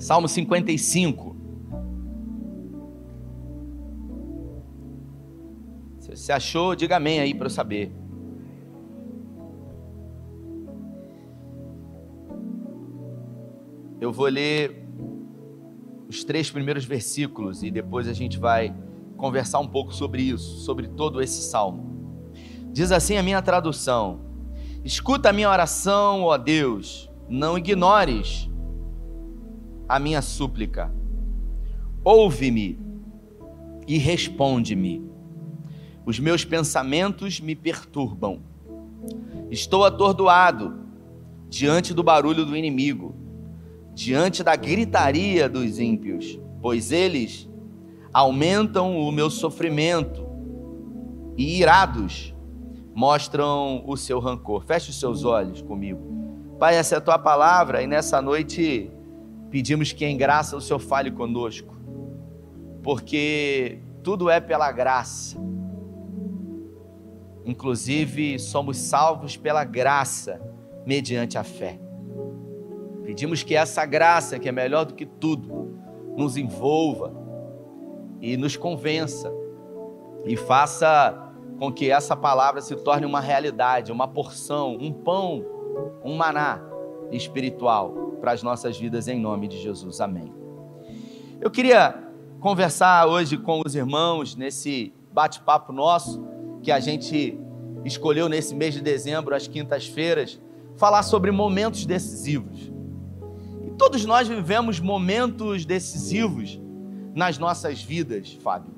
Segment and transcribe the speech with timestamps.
[0.00, 1.36] Salmo 55.
[5.98, 7.92] Se você achou, diga amém aí para eu saber.
[14.00, 14.88] Eu vou ler
[16.08, 18.74] os três primeiros versículos e depois a gente vai
[19.18, 22.30] conversar um pouco sobre isso, sobre todo esse salmo.
[22.72, 24.22] Diz assim a minha tradução:
[24.82, 28.49] Escuta a minha oração, ó Deus, não ignores
[29.90, 30.88] a minha súplica.
[32.04, 32.78] Ouve-me
[33.88, 35.04] e responde-me.
[36.06, 38.40] Os meus pensamentos me perturbam.
[39.50, 40.78] Estou atordoado
[41.48, 43.16] diante do barulho do inimigo
[43.92, 47.50] diante da gritaria dos ímpios, pois eles
[48.12, 50.24] aumentam o meu sofrimento
[51.36, 52.32] e irados
[52.94, 54.64] mostram o seu rancor.
[54.64, 56.00] Feche os seus olhos comigo.
[56.60, 58.88] Pai, essa é a tua palavra e nessa noite
[59.50, 61.76] pedimos que em graça o Senhor fale conosco,
[62.82, 65.36] porque tudo é pela graça.
[67.44, 70.40] Inclusive, somos salvos pela graça
[70.86, 71.80] mediante a fé.
[73.04, 75.76] Pedimos que essa graça, que é melhor do que tudo,
[76.16, 77.12] nos envolva
[78.20, 79.32] e nos convença
[80.24, 85.44] e faça com que essa palavra se torne uma realidade, uma porção, um pão,
[86.04, 86.62] um maná
[87.10, 90.00] espiritual para as nossas vidas em nome de Jesus.
[90.00, 90.32] Amém.
[91.40, 91.98] Eu queria
[92.38, 96.22] conversar hoje com os irmãos nesse bate-papo nosso
[96.62, 97.38] que a gente
[97.84, 100.38] escolheu nesse mês de dezembro, às quintas-feiras,
[100.76, 102.70] falar sobre momentos decisivos.
[103.78, 106.60] Todos nós vivemos momentos decisivos
[107.14, 108.74] nas nossas vidas, Fábio.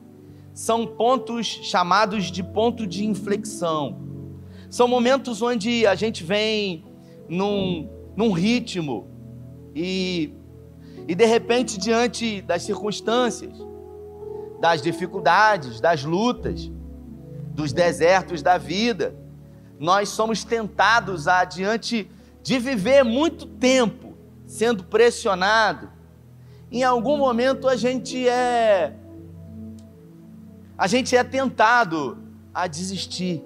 [0.55, 4.01] São pontos chamados de ponto de inflexão.
[4.71, 6.85] São momentos onde a gente vem
[7.29, 9.12] num, num ritmo
[9.75, 10.35] e,
[11.09, 13.53] e de repente, diante das circunstâncias,
[14.61, 16.71] das dificuldades, das lutas,
[17.55, 19.15] dos desertos da vida,
[19.79, 22.11] nós somos tentados diante
[22.43, 24.15] de viver muito tempo
[24.47, 25.91] sendo pressionado,
[26.71, 28.95] em algum momento a gente é
[30.77, 32.19] a gente é tentado
[32.53, 33.45] a desistir.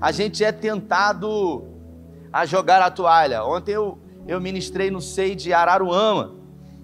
[0.00, 1.64] A gente é tentado
[2.32, 3.44] a jogar a toalha.
[3.44, 6.34] Ontem eu, eu ministrei no SEI de Araruama.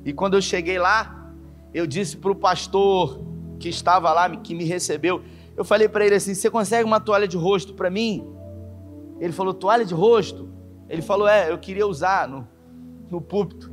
[0.04, 1.32] E quando eu cheguei lá,
[1.72, 3.20] eu disse para o pastor
[3.58, 5.22] que estava lá, que me recebeu,
[5.56, 8.26] eu falei para ele assim: Você consegue uma toalha de rosto para mim?
[9.20, 10.48] Ele falou: Toalha de rosto?
[10.88, 12.28] Ele falou: É, eu queria usar.
[12.28, 12.46] No,
[13.10, 13.70] no púlpito.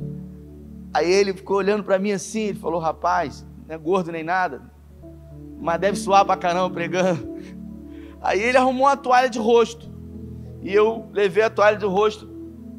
[0.93, 4.61] Aí ele ficou olhando para mim assim, ele falou: rapaz, não é gordo nem nada,
[5.59, 7.35] mas deve suar pra caramba pregando.
[8.21, 9.93] Aí ele arrumou uma toalha de rosto.
[10.61, 12.27] E eu levei a toalha de rosto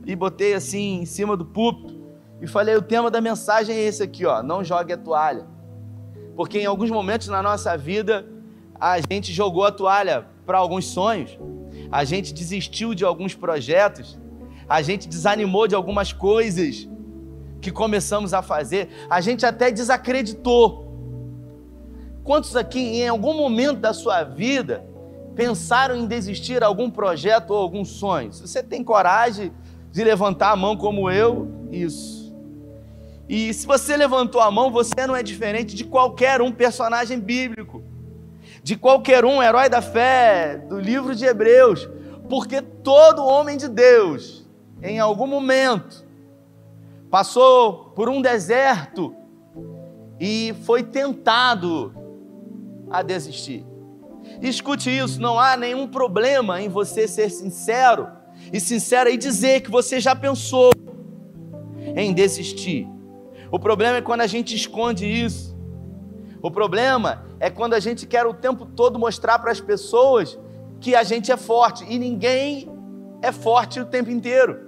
[0.06, 1.96] e botei assim em cima do púlpito.
[2.40, 4.42] E falei: o tema da mensagem é esse aqui, ó.
[4.42, 5.46] Não jogue a toalha.
[6.36, 8.24] Porque em alguns momentos na nossa vida,
[8.78, 11.36] a gente jogou a toalha para alguns sonhos,
[11.90, 14.18] a gente desistiu de alguns projetos,
[14.68, 16.88] a gente desanimou de algumas coisas
[17.60, 20.84] que começamos a fazer, a gente até desacreditou.
[22.22, 24.84] Quantos aqui, em algum momento da sua vida,
[25.34, 28.32] pensaram em desistir de algum projeto ou algum sonho?
[28.32, 29.52] Se você tem coragem
[29.96, 32.34] de levantar a mão como eu, isso.
[33.28, 37.82] E se você levantou a mão, você não é diferente de qualquer um personagem bíblico,
[38.62, 41.88] de qualquer um herói da fé, do livro de Hebreus,
[42.28, 44.46] porque todo homem de Deus
[44.82, 46.04] em algum momento,
[47.10, 49.14] passou por um deserto
[50.20, 51.94] e foi tentado
[52.90, 53.64] a desistir.
[54.42, 58.15] Escute isso, não há nenhum problema em você ser sincero
[58.52, 60.70] e sincera e dizer que você já pensou
[61.96, 62.86] em desistir.
[63.50, 65.56] O problema é quando a gente esconde isso.
[66.42, 70.38] O problema é quando a gente quer o tempo todo mostrar para as pessoas
[70.80, 72.68] que a gente é forte e ninguém
[73.22, 74.66] é forte o tempo inteiro.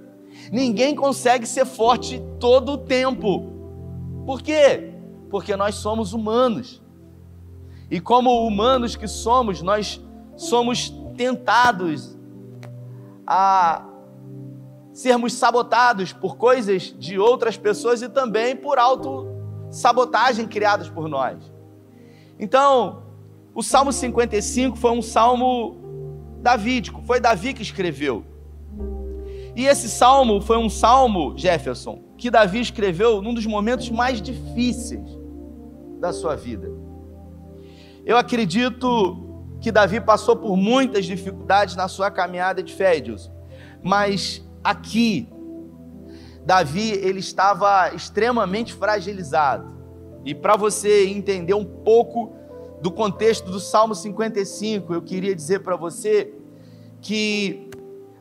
[0.51, 3.53] Ninguém consegue ser forte todo o tempo.
[4.25, 4.93] Por quê?
[5.29, 6.81] Porque nós somos humanos.
[7.89, 10.01] E como humanos que somos, nós
[10.35, 12.18] somos tentados
[13.29, 13.85] a
[14.91, 21.37] sermos sabotados por coisas de outras pessoas e também por auto-sabotagem criadas por nós.
[22.39, 23.03] Então,
[23.53, 25.77] o Salmo 55 foi um salmo
[26.41, 28.25] davídico, foi Davi que escreveu.
[29.55, 35.07] E esse salmo foi um salmo, Jefferson, que Davi escreveu num dos momentos mais difíceis
[35.99, 36.71] da sua vida.
[38.05, 39.28] Eu acredito
[39.61, 43.29] que Davi passou por muitas dificuldades na sua caminhada de fé, Deus.
[43.83, 45.27] Mas aqui,
[46.45, 49.77] Davi ele estava extremamente fragilizado.
[50.25, 52.33] E para você entender um pouco
[52.81, 56.33] do contexto do Salmo 55, eu queria dizer para você
[57.01, 57.69] que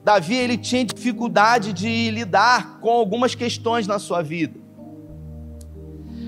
[0.02, 4.58] Davi ele tinha dificuldade de lidar com algumas questões na sua vida.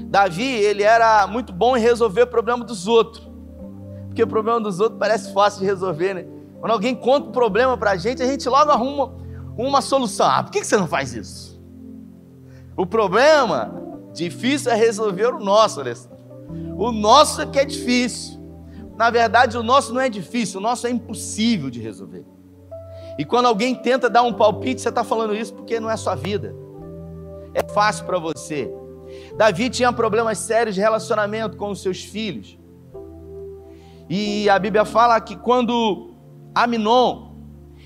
[0.06, 3.29] Davi ele era muito bom em resolver o problema dos outros,
[4.10, 6.26] porque o problema dos outros parece fácil de resolver, né?
[6.58, 9.14] Quando alguém conta um problema para a gente, a gente logo arruma
[9.56, 10.26] uma solução.
[10.26, 11.60] Ah, por que você não faz isso?
[12.76, 13.72] O problema
[14.12, 16.18] difícil é resolver o nosso, Alessandro.
[16.76, 18.38] O nosso é que é difícil.
[18.96, 22.26] Na verdade, o nosso não é difícil, o nosso é impossível de resolver.
[23.16, 26.14] E quando alguém tenta dar um palpite, você está falando isso porque não é sua
[26.14, 26.54] vida.
[27.54, 28.70] É fácil para você.
[29.36, 32.59] Davi tinha problemas sérios de relacionamento com os seus filhos.
[34.10, 36.14] E a Bíblia fala que quando
[36.54, 37.30] Aminon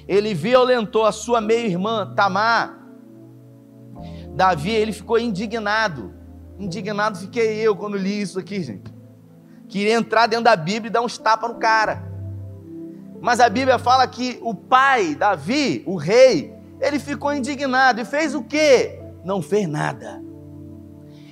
[0.09, 2.77] ele violentou a sua meia-irmã Tamar,
[4.35, 6.13] Davi ele ficou indignado.
[6.59, 8.95] Indignado fiquei eu quando li isso aqui, gente
[9.75, 12.05] queria entrar dentro da Bíblia e dar uns tapas no cara.
[13.21, 18.37] Mas a Bíblia fala que o pai, Davi, o rei, ele ficou indignado e fez
[18.37, 19.01] o quê?
[19.25, 20.23] Não fez nada.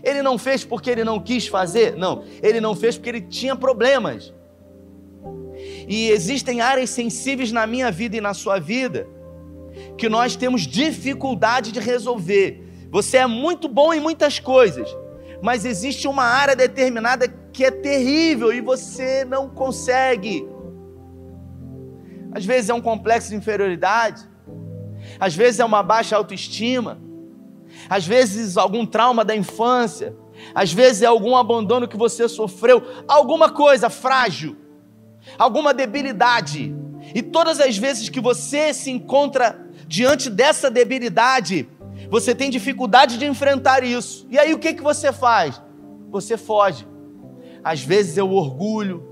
[0.02, 1.94] Ele não fez porque ele não quis fazer?
[1.96, 4.34] Não, ele não fez porque ele tinha problemas.
[5.94, 9.06] E existem áreas sensíveis na minha vida e na sua vida
[9.98, 12.66] que nós temos dificuldade de resolver.
[12.90, 14.88] Você é muito bom em muitas coisas,
[15.42, 20.48] mas existe uma área determinada que é terrível e você não consegue.
[22.32, 24.26] Às vezes é um complexo de inferioridade,
[25.20, 27.02] às vezes é uma baixa autoestima,
[27.86, 30.16] às vezes algum trauma da infância,
[30.54, 34.61] às vezes é algum abandono que você sofreu, alguma coisa frágil,
[35.38, 36.74] alguma debilidade.
[37.14, 41.68] E todas as vezes que você se encontra diante dessa debilidade,
[42.10, 44.26] você tem dificuldade de enfrentar isso.
[44.30, 45.60] E aí o que, que você faz?
[46.10, 46.86] Você foge.
[47.64, 49.08] Às vezes é o orgulho,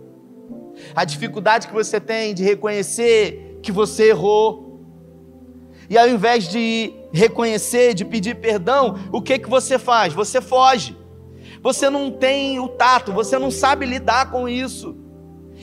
[0.95, 4.81] a dificuldade que você tem de reconhecer que você errou.
[5.89, 10.13] E ao invés de reconhecer, de pedir perdão, o que, que você faz?
[10.15, 10.97] Você foge.
[11.63, 14.97] Você não tem o tato, você não sabe lidar com isso.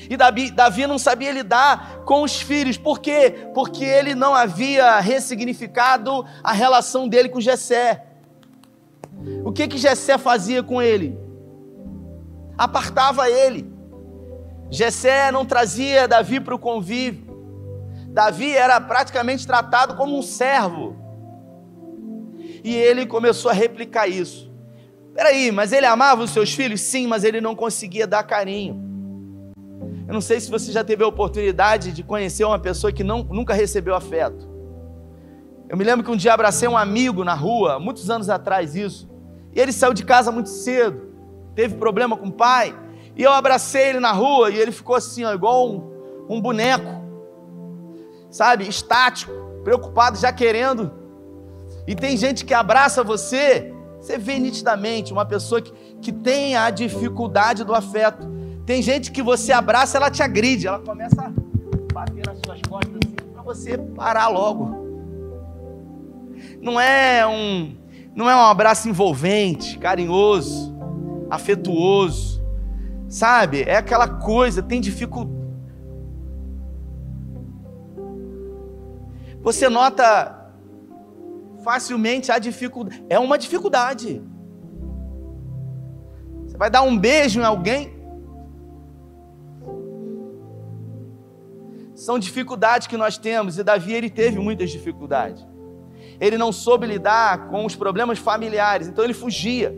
[0.10, 2.78] E Davi, Davi não sabia lidar com os filhos.
[2.78, 3.50] Por quê?
[3.54, 8.06] Porque ele não havia ressignificado a relação dele com Jessé.
[9.44, 11.18] O que que Jessé fazia com ele?
[12.58, 13.70] Apartava ele.
[14.70, 17.28] Jessé não trazia Davi para o convívio.
[18.10, 20.96] Davi era praticamente tratado como um servo.
[22.64, 24.52] E ele começou a replicar isso.
[25.14, 26.82] Peraí, mas ele amava os seus filhos?
[26.82, 28.87] Sim, mas ele não conseguia dar carinho.
[30.08, 33.24] Eu não sei se você já teve a oportunidade de conhecer uma pessoa que não,
[33.24, 34.48] nunca recebeu afeto.
[35.68, 39.10] Eu me lembro que um dia abracei um amigo na rua, muitos anos atrás isso,
[39.54, 41.10] e ele saiu de casa muito cedo,
[41.54, 42.74] teve problema com o pai,
[43.18, 45.92] e eu abracei ele na rua e ele ficou assim, ó, igual um,
[46.30, 47.02] um boneco,
[48.30, 49.34] sabe, estático,
[49.64, 50.90] preocupado, já querendo.
[51.86, 56.70] E tem gente que abraça você, você vê nitidamente uma pessoa que, que tem a
[56.70, 58.37] dificuldade do afeto.
[58.68, 61.32] Tem gente que você abraça, ela te agride, ela começa a
[61.94, 64.76] bater nas suas costas assim, para você parar logo.
[66.62, 67.78] Não é um
[68.14, 70.78] não é um abraço envolvente, carinhoso,
[71.30, 72.44] afetuoso.
[73.08, 73.62] Sabe?
[73.62, 75.38] É aquela coisa, tem dificuldade.
[79.42, 80.52] Você nota
[81.64, 83.02] facilmente a dificuldade.
[83.10, 84.22] É uma dificuldade.
[86.46, 87.97] Você vai dar um beijo em alguém,
[92.08, 95.46] São dificuldades que nós temos e Davi ele teve muitas dificuldades.
[96.22, 99.78] Ele não soube lidar com os problemas familiares, então ele fugia.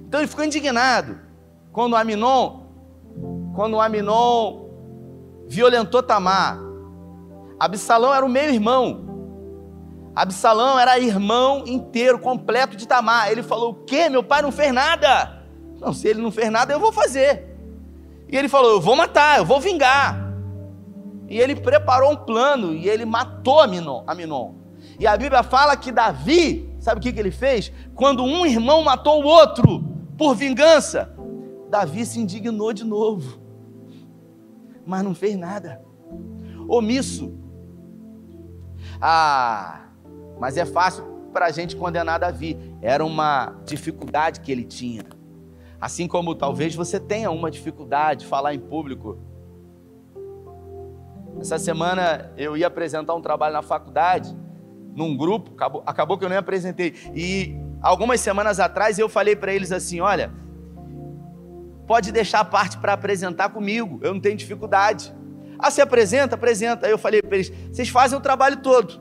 [0.00, 1.20] Então ele ficou indignado
[1.70, 2.62] quando Aminon,
[3.54, 4.70] quando Aminon
[5.46, 6.58] violentou Tamar.
[7.60, 9.04] Absalão era o meio irmão.
[10.16, 13.30] Absalão era irmão inteiro, completo de Tamar.
[13.30, 14.08] Ele falou: "O quê?
[14.08, 15.44] Meu pai não fez nada?"
[15.78, 17.56] Não, se ele não fez nada, eu vou fazer.
[18.28, 20.21] E ele falou: "Eu vou matar, eu vou vingar."
[21.32, 24.04] E ele preparou um plano e ele matou Aminon.
[24.06, 24.52] Aminon.
[25.00, 27.72] E a Bíblia fala que Davi, sabe o que, que ele fez?
[27.94, 29.82] Quando um irmão matou o outro
[30.18, 31.16] por vingança,
[31.70, 33.40] Davi se indignou de novo,
[34.84, 35.80] mas não fez nada.
[36.68, 37.32] Omisso.
[39.00, 39.86] Ah,
[40.38, 42.58] mas é fácil para a gente condenar Davi.
[42.82, 45.04] Era uma dificuldade que ele tinha.
[45.80, 49.31] Assim como talvez você tenha uma dificuldade de falar em público
[51.40, 54.36] essa semana eu ia apresentar um trabalho na faculdade
[54.94, 56.94] num grupo, acabou, acabou que eu nem apresentei.
[57.14, 60.32] E algumas semanas atrás eu falei para eles assim: olha,
[61.86, 65.14] pode deixar a parte para apresentar comigo, eu não tenho dificuldade.
[65.58, 66.34] Ah, você apresenta?
[66.34, 66.86] Apresenta.
[66.86, 69.00] Aí eu falei para eles: vocês fazem o trabalho todo.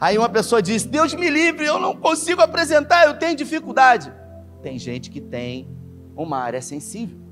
[0.00, 4.12] Aí uma pessoa disse: Deus me livre, eu não consigo apresentar, eu tenho dificuldade.
[4.62, 5.68] Tem gente que tem
[6.16, 7.27] uma área sensível.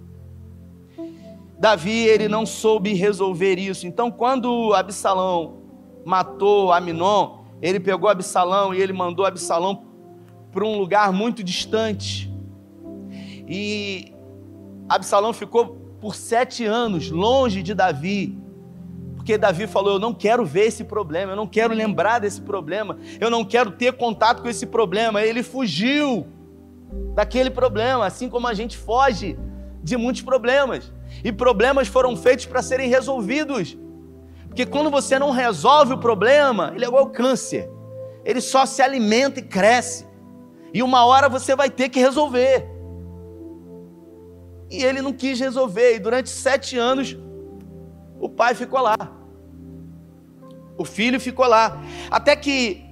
[1.58, 3.86] Davi, ele não soube resolver isso.
[3.86, 5.62] Então, quando Absalão
[6.04, 9.86] matou Aminon, ele pegou Absalão e ele mandou Absalão
[10.52, 12.32] para um lugar muito distante.
[13.48, 14.12] E
[14.88, 18.38] Absalão ficou por sete anos longe de Davi,
[19.16, 22.98] porque Davi falou: Eu não quero ver esse problema, eu não quero lembrar desse problema,
[23.18, 25.22] eu não quero ter contato com esse problema.
[25.22, 26.26] Ele fugiu
[27.14, 29.38] daquele problema, assim como a gente foge
[29.87, 30.93] de muitos problemas.
[31.23, 33.78] E problemas foram feitos para serem resolvidos.
[34.49, 37.71] Porque quando você não resolve o problema, ele é igual câncer.
[38.25, 40.05] Ele só se alimenta e cresce.
[40.75, 42.69] E uma hora você vai ter que resolver.
[44.69, 45.95] E ele não quis resolver.
[45.95, 47.16] E durante sete anos,
[48.19, 48.97] o pai ficou lá.
[50.76, 51.81] O filho ficou lá.
[52.11, 52.85] Até que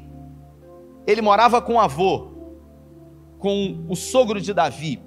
[1.08, 2.30] ele morava com o avô,
[3.40, 5.02] com o sogro de Davi.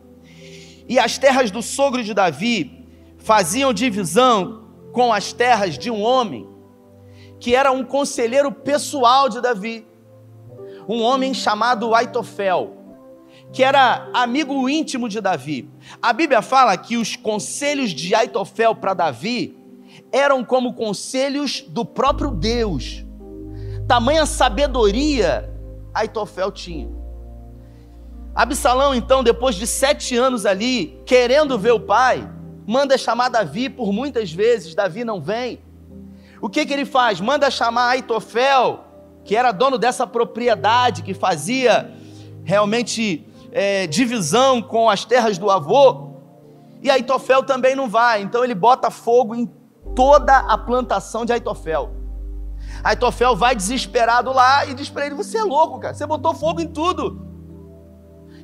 [0.88, 2.86] E as terras do sogro de Davi
[3.18, 4.64] faziam divisão
[4.94, 6.48] com as terras de um homem
[7.40, 9.86] que era um conselheiro pessoal de Davi,
[10.88, 12.76] um homem chamado Aitofel,
[13.52, 15.70] que era amigo íntimo de Davi.
[16.02, 19.56] A Bíblia fala que os conselhos de Aitofel para Davi
[20.12, 23.06] eram como conselhos do próprio Deus.
[23.88, 25.54] Tamanha sabedoria
[25.94, 26.97] Aitofel tinha.
[28.38, 32.30] Absalão, então, depois de sete anos ali, querendo ver o pai,
[32.68, 35.60] manda chamar Davi por muitas vezes, Davi não vem.
[36.40, 37.20] O que, que ele faz?
[37.20, 38.86] Manda chamar Aitofel,
[39.26, 41.92] que era dono dessa propriedade, que fazia
[42.44, 46.12] realmente é, divisão com as terras do avô.
[46.84, 49.52] E Aitofel também não vai, então ele bota fogo em
[49.96, 51.90] toda a plantação de Aitofel.
[52.84, 56.62] Aitofel vai desesperado lá e diz para ele: Você é louco, cara, você botou fogo
[56.62, 57.27] em tudo.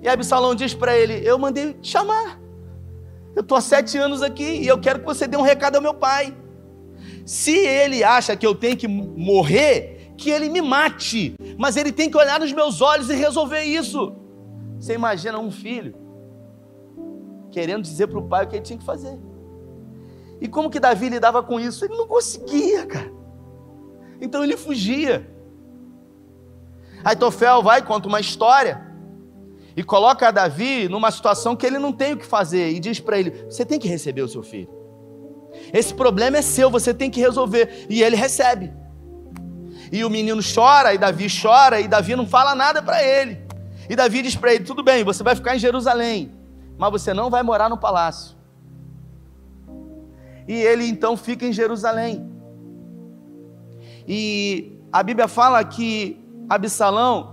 [0.04, 2.40] E Absalão diz para ele: Eu mandei te chamar.
[3.34, 5.82] Eu estou há sete anos aqui e eu quero que você dê um recado ao
[5.82, 6.36] meu pai.
[7.26, 12.10] Se ele acha que eu tenho que morrer, que ele me mate, mas ele tem
[12.10, 14.14] que olhar nos meus olhos e resolver isso.
[14.78, 15.96] Você imagina um filho
[17.50, 19.18] querendo dizer para o pai o que ele tinha que fazer.
[20.42, 21.86] E como que Davi lidava com isso?
[21.86, 23.12] Ele não conseguia, cara.
[24.20, 25.28] Então ele fugia.
[27.04, 28.93] Aí Tofel vai, conta uma história
[29.76, 33.20] e coloca Davi numa situação que ele não tem o que fazer e diz para
[33.20, 34.70] ele: Você tem que receber o seu filho.
[35.72, 37.88] Esse problema é seu, você tem que resolver.
[37.90, 38.72] E ele recebe.
[39.92, 43.40] E o menino chora, e Davi chora, e Davi não fala nada para ele.
[43.90, 46.32] E Davi diz para ele: Tudo bem, você vai ficar em Jerusalém,
[46.78, 48.36] mas você não vai morar no palácio.
[50.48, 52.30] E ele então fica em Jerusalém.
[54.08, 57.33] E a Bíblia fala que Absalão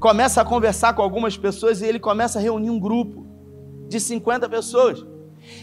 [0.00, 3.26] começa a conversar com algumas pessoas e ele começa a reunir um grupo
[3.86, 5.04] de 50 pessoas.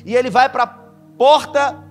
[0.06, 1.84] E ele vai para a porta,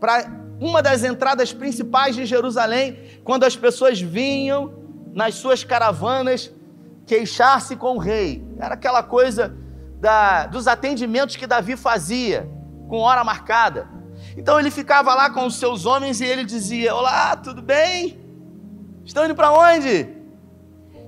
[0.00, 0.28] para
[0.60, 4.74] uma das entradas principais de Jerusalém, quando as pessoas vinham
[5.14, 6.52] nas suas caravanas
[7.06, 8.44] queixar-se com o rei.
[8.58, 9.56] Era aquela coisa
[10.00, 12.50] da, dos atendimentos que Davi fazia,
[12.88, 13.88] com hora marcada.
[14.36, 18.18] Então ele ficava lá com os seus homens e ele dizia: Olá, tudo bem?
[19.04, 20.13] Estão indo para onde?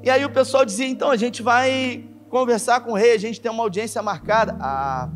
[0.02, 3.40] E aí o pessoal dizia: então a gente vai conversar com o rei, a gente
[3.40, 4.56] tem uma audiência marcada.
[4.60, 5.08] Ah,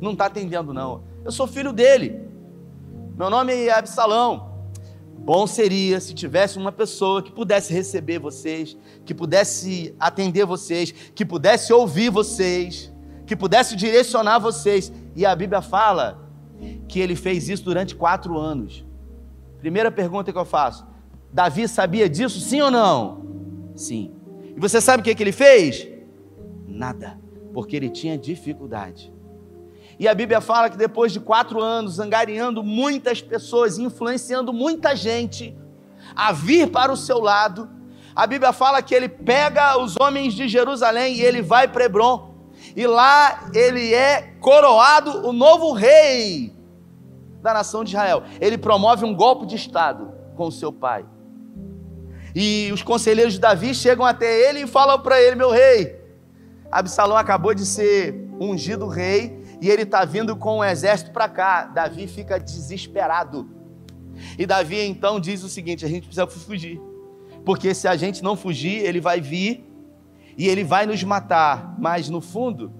[0.00, 1.04] não está atendendo, não.
[1.24, 2.20] Eu sou filho dele.
[3.16, 4.50] Meu nome é Absalão.
[5.18, 11.24] Bom seria se tivesse uma pessoa que pudesse receber vocês, que pudesse atender vocês, que
[11.24, 12.92] pudesse ouvir vocês,
[13.24, 14.92] que pudesse direcionar vocês.
[15.14, 16.28] E a Bíblia fala
[16.88, 18.84] que ele fez isso durante quatro anos.
[19.60, 20.84] Primeira pergunta que eu faço:
[21.32, 23.41] Davi sabia disso, sim ou não?
[23.82, 24.12] Sim.
[24.56, 25.88] E você sabe o que, que ele fez?
[26.68, 27.18] Nada,
[27.52, 29.12] porque ele tinha dificuldade.
[29.98, 35.56] E a Bíblia fala que depois de quatro anos, angariando muitas pessoas, influenciando muita gente
[36.14, 37.68] a vir para o seu lado,
[38.14, 42.34] a Bíblia fala que ele pega os homens de Jerusalém e ele vai para Hebron.
[42.76, 46.54] E lá ele é coroado o novo rei
[47.42, 48.22] da nação de Israel.
[48.40, 51.04] Ele promove um golpe de Estado com o seu pai.
[52.34, 56.00] E os conselheiros de Davi chegam até ele e falam para ele: Meu rei,
[56.70, 61.66] Absalão acabou de ser ungido rei e ele está vindo com um exército para cá.
[61.66, 63.48] Davi fica desesperado,
[64.38, 66.80] E Davi então diz o seguinte: a gente precisa fugir.
[67.44, 69.64] Porque se a gente não fugir, ele vai vir
[70.36, 71.74] e ele vai nos matar.
[71.78, 72.72] Mas no fundo,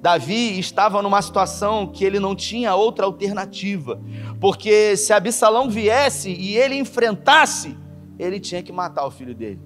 [0.00, 4.00] Davi estava numa situação que ele não tinha outra alternativa.
[4.40, 7.76] Porque se Absalão viesse e ele enfrentasse,
[8.18, 9.60] ele tinha que matar o filho dele.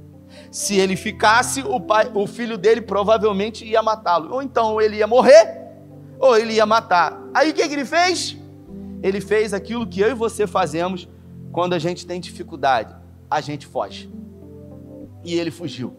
[0.51, 4.35] Se ele ficasse, o, pai, o filho dele provavelmente ia matá-lo.
[4.35, 5.61] Ou então ele ia morrer,
[6.19, 7.21] ou ele ia matar.
[7.35, 8.37] Aí o que, que ele fez?
[9.03, 11.09] Ele fez aquilo que eu e você fazemos
[11.51, 12.95] quando a gente tem dificuldade:
[13.31, 14.11] a gente foge.
[15.25, 15.97] E ele fugiu.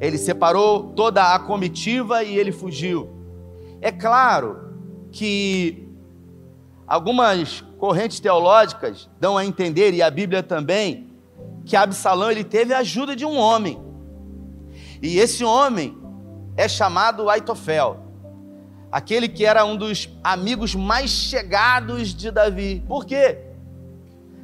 [0.00, 3.10] Ele separou toda a comitiva e ele fugiu.
[3.80, 4.70] É claro
[5.12, 5.88] que
[6.86, 11.09] algumas correntes teológicas dão a entender, e a Bíblia também,
[11.70, 13.80] que Absalão ele teve a ajuda de um homem.
[15.00, 15.96] E esse homem
[16.56, 17.96] é chamado Aitofel,
[18.90, 22.82] aquele que era um dos amigos mais chegados de Davi.
[22.88, 23.38] Por quê?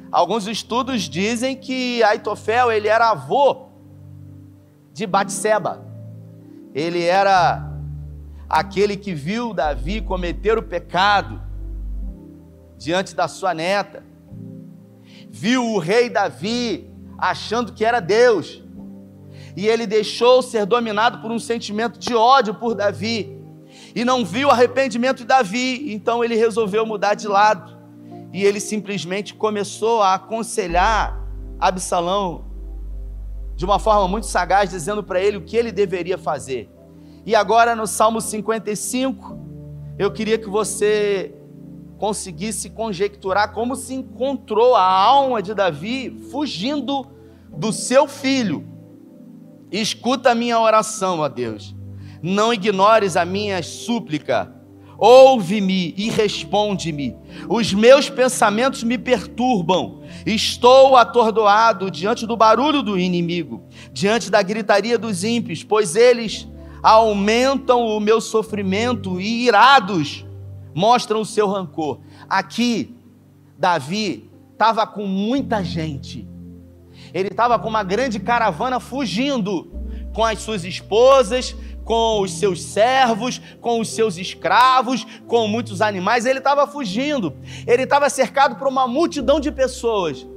[0.09, 3.67] Alguns estudos dizem que Aitofel ele era avô
[4.93, 5.85] de Batseba.
[6.73, 7.77] Ele era
[8.47, 11.41] aquele que viu Davi cometer o pecado
[12.77, 14.01] diante da sua neta.
[15.29, 18.61] Viu o rei Davi achando que era Deus.
[19.55, 23.35] E ele deixou ser dominado por um sentimento de ódio por Davi.
[23.95, 27.75] E não viu o arrependimento de Davi, então ele resolveu mudar de lado.
[28.31, 31.25] E ele simplesmente começou a aconselhar
[31.59, 32.45] Absalão
[33.55, 36.69] de uma forma muito sagaz, dizendo para ele o que ele deveria fazer.
[37.25, 39.37] E agora no Salmo 55,
[39.97, 41.33] eu queria que você
[41.97, 47.07] conseguisse conjecturar como se encontrou a alma de Davi fugindo
[47.49, 48.65] do seu filho.
[49.71, 51.75] Escuta a minha oração, ó Deus.
[52.21, 54.53] Não ignores a minha súplica.
[54.97, 57.15] Ouve-me e responde-me.
[57.47, 60.01] Os meus pensamentos me perturbam.
[60.25, 66.47] Estou atordoado diante do barulho do inimigo, diante da gritaria dos ímpios, pois eles
[66.81, 70.26] aumentam o meu sofrimento e irados
[70.77, 72.01] mostram o seu rancor.
[72.29, 72.95] Aqui,
[73.57, 76.27] Davi estava com muita gente.
[77.11, 79.71] Ele estava com uma grande caravana fugindo
[80.13, 86.27] com as suas esposas, com os seus servos, com os seus escravos, com muitos animais.
[86.27, 87.33] Ele estava fugindo.
[87.65, 90.27] Ele estava cercado por uma multidão de pessoas,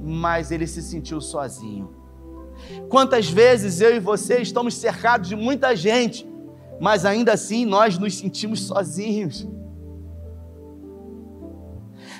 [0.00, 1.92] mas ele se sentiu sozinho.
[2.88, 6.26] Quantas vezes eu e você estamos cercados de muita gente,
[6.80, 9.46] mas ainda assim nós nos sentimos sozinhos.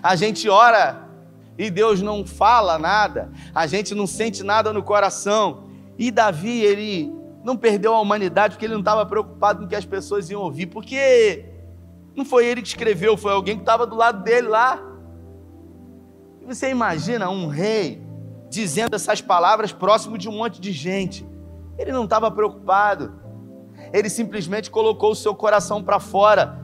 [0.03, 1.09] A gente ora
[1.57, 5.65] e Deus não fala nada, a gente não sente nada no coração.
[5.99, 7.13] E Davi, ele
[7.45, 10.43] não perdeu a humanidade porque ele não estava preocupado com o que as pessoas iam
[10.43, 11.45] ouvir, porque
[12.17, 14.83] não foi ele que escreveu, foi alguém que estava do lado dele lá.
[16.41, 18.03] E você imagina um rei
[18.51, 21.27] dizendo essas palavras próximo de um monte de gente.
[21.79, 23.15] Ele não estava preocupado.
[23.93, 26.61] Ele simplesmente colocou o seu coração para fora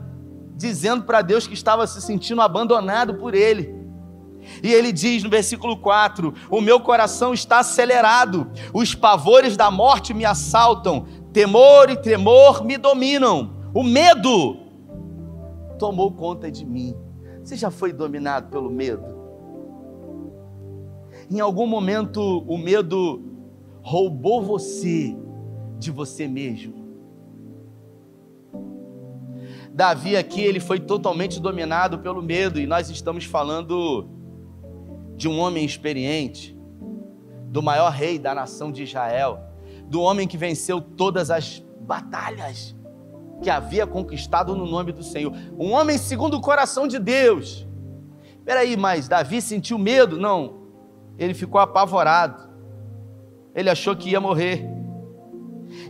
[0.59, 3.73] dizendo para Deus que estava se sentindo abandonado por ele.
[4.61, 10.13] E ele diz no versículo 4: O meu coração está acelerado, os pavores da morte
[10.13, 14.57] me assaltam, temor e tremor me dominam, o medo
[15.77, 16.93] tomou conta de mim.
[17.41, 19.17] Você já foi dominado pelo medo?
[21.31, 23.23] Em algum momento o medo
[23.81, 25.15] roubou você
[25.77, 26.78] de você mesmo.
[29.73, 34.09] Davi aqui, ele foi totalmente dominado pelo medo, e nós estamos falando
[35.15, 36.57] de um homem experiente,
[37.47, 39.39] do maior rei da nação de Israel,
[39.85, 42.75] do homem que venceu todas as batalhas
[43.41, 47.67] que havia conquistado no nome do Senhor, um homem segundo o coração de Deus.
[48.45, 50.17] Peraí, mas Davi sentiu medo?
[50.17, 50.63] Não,
[51.17, 52.49] ele ficou apavorado,
[53.55, 54.65] ele achou que ia morrer,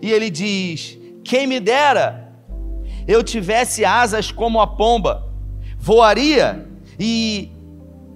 [0.01, 2.28] e ele diz: Quem me dera
[3.09, 5.27] eu tivesse asas como a pomba,
[5.79, 6.69] voaria
[6.99, 7.51] e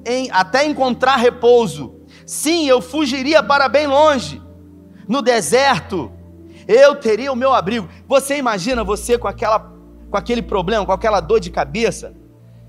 [0.06, 1.96] em, até encontrar repouso.
[2.28, 4.40] Sim, eu fugiria para bem longe,
[5.08, 6.12] no deserto,
[6.68, 7.90] eu teria o meu abrigo.
[8.08, 9.74] Você imagina você com aquela
[10.12, 12.14] com aquele problema, com aquela dor de cabeça,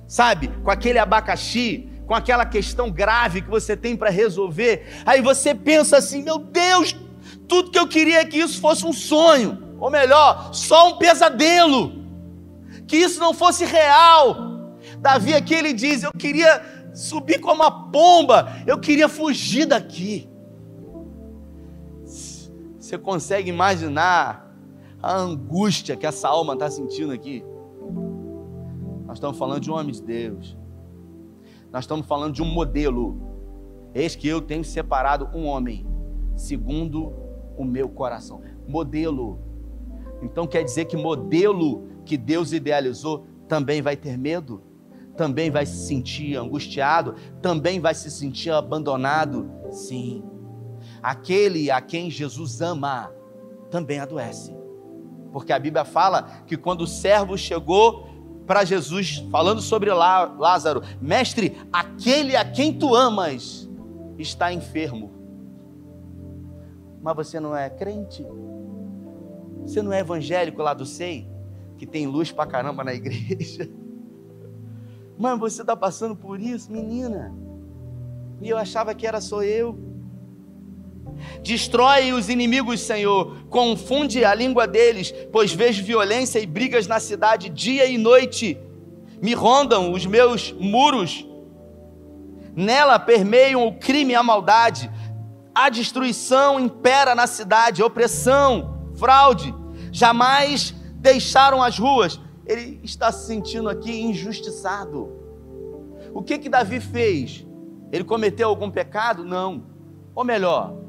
[0.09, 0.49] sabe?
[0.65, 5.03] Com aquele abacaxi, com aquela questão grave que você tem para resolver.
[5.05, 6.97] Aí você pensa assim: "Meu Deus,
[7.47, 12.04] tudo que eu queria é que isso fosse um sonho, ou melhor, só um pesadelo"
[12.87, 14.55] que isso não fosse real.
[14.99, 16.63] Davi aqui ele diz: Eu queria
[16.95, 20.29] subir como uma pomba, eu queria fugir daqui.
[22.79, 24.55] Você consegue imaginar
[25.03, 27.45] a angústia que essa alma está sentindo aqui?
[29.07, 30.57] Nós estamos falando de um homem de Deus,
[31.73, 33.35] nós estamos falando de um modelo,
[33.95, 35.87] Eis que eu tenho separado um homem,
[36.35, 37.13] segundo
[37.57, 38.43] o meu coração.
[38.67, 39.39] Modelo.
[40.21, 44.63] Então quer dizer que modelo que Deus idealizou também vai ter medo?
[45.17, 47.15] Também vai se sentir angustiado?
[47.41, 49.51] Também vai se sentir abandonado?
[49.71, 50.25] Sim.
[51.03, 53.13] Aquele a quem Jesus ama
[53.71, 54.55] também adoece.
[55.33, 58.09] Porque a Bíblia fala que quando o servo chegou
[58.47, 63.69] para Jesus, falando sobre Lázaro, mestre, aquele a quem tu amas
[64.19, 65.13] está enfermo.
[67.03, 68.27] Mas você não é crente?
[69.63, 71.34] Você não é evangélico lá do SEI?
[71.77, 73.69] Que tem luz pra caramba na igreja?
[75.19, 77.33] Mas você está passando por isso, menina?
[78.41, 79.79] E eu achava que era só eu.
[81.43, 87.49] Destrói os inimigos, Senhor, confunde a língua deles, pois vejo violência e brigas na cidade
[87.49, 88.59] dia e noite.
[89.23, 91.27] Me rondam os meus muros.
[92.57, 94.91] Nela permeiam o crime e a maldade.
[95.55, 99.55] A destruição impera na cidade, opressão, fraude.
[99.93, 100.75] Jamais
[101.05, 102.21] deixaram as ruas.
[102.45, 105.13] Ele está se sentindo aqui injustiçado.
[106.13, 107.47] O que que Davi fez?
[107.93, 109.25] Ele cometeu algum pecado?
[109.25, 109.65] Não.
[110.15, 110.85] Ou melhor,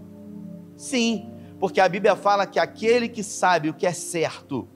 [0.78, 4.68] Sim, porque a Bíblia fala que aquele que sabe o que é certo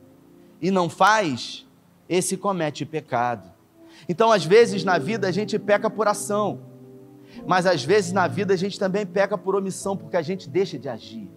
[0.61, 1.67] e não faz,
[2.07, 3.49] esse comete pecado.
[4.07, 6.61] Então, às vezes na vida a gente peca por ação,
[7.45, 10.79] mas às vezes na vida a gente também peca por omissão, porque a gente deixa
[10.79, 11.29] de agir,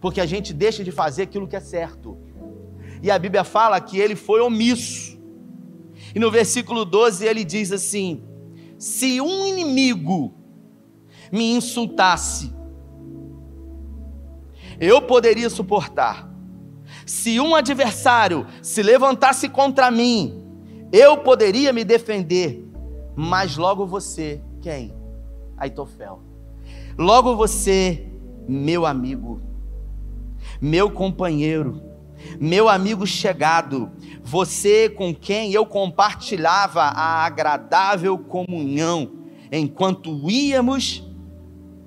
[0.00, 2.18] porque a gente deixa de fazer aquilo que é certo.
[3.04, 5.20] E a Bíblia fala que ele foi omisso.
[6.14, 8.24] E no versículo 12 ele diz assim:
[8.78, 10.32] Se um inimigo
[11.30, 12.50] me insultasse,
[14.80, 16.32] eu poderia suportar.
[17.04, 20.42] Se um adversário se levantasse contra mim,
[20.90, 22.66] eu poderia me defender.
[23.14, 24.94] Mas logo você, quem?
[25.58, 26.22] Aitofel.
[26.96, 28.08] Logo você,
[28.48, 29.42] meu amigo,
[30.58, 31.93] meu companheiro,
[32.40, 33.90] meu amigo chegado,
[34.22, 39.12] você com quem eu compartilhava a agradável comunhão,
[39.52, 41.04] enquanto íamos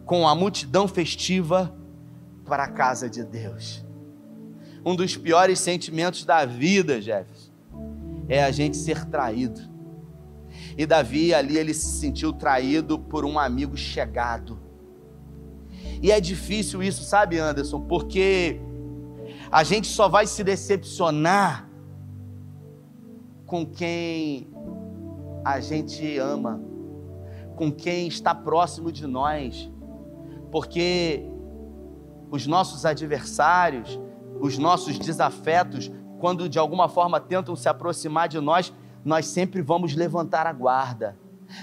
[0.06, 1.76] com a multidão festiva
[2.46, 3.86] para a casa de Deus.
[4.86, 7.52] Um dos piores sentimentos da vida, Jefferson,
[8.30, 9.60] é a gente ser traído.
[10.78, 14.60] E Davi ali ele se sentiu traído por um amigo chegado.
[16.02, 17.82] E é difícil isso, sabe, Anderson?
[17.82, 18.62] Porque
[19.52, 21.70] a gente só vai se decepcionar
[23.46, 24.50] com quem
[25.44, 26.62] a gente ama,
[27.56, 29.72] com quem está próximo de nós.
[30.52, 31.26] Porque
[32.30, 34.00] os nossos adversários,
[34.40, 39.96] os nossos desafetos, quando de alguma forma tentam se aproximar de nós, nós sempre vamos
[39.96, 41.18] levantar a guarda.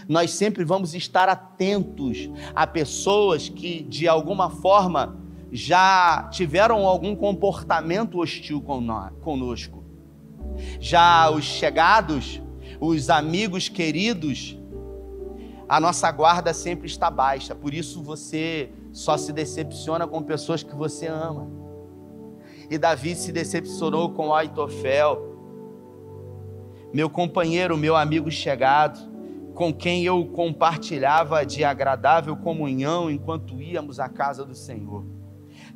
[0.08, 5.23] Nós sempre vamos estar atentos a pessoas que de alguma forma
[5.54, 9.84] já tiveram algum comportamento hostil conosco.
[10.80, 12.42] Já os chegados,
[12.80, 14.58] os amigos queridos,
[15.68, 17.54] a nossa guarda sempre está baixa.
[17.54, 21.48] Por isso você só se decepciona com pessoas que você ama.
[22.68, 25.36] E Davi se decepcionou com Aitofel,
[26.92, 28.98] meu companheiro, meu amigo chegado,
[29.54, 35.13] com quem eu compartilhava de agradável comunhão enquanto íamos à casa do Senhor.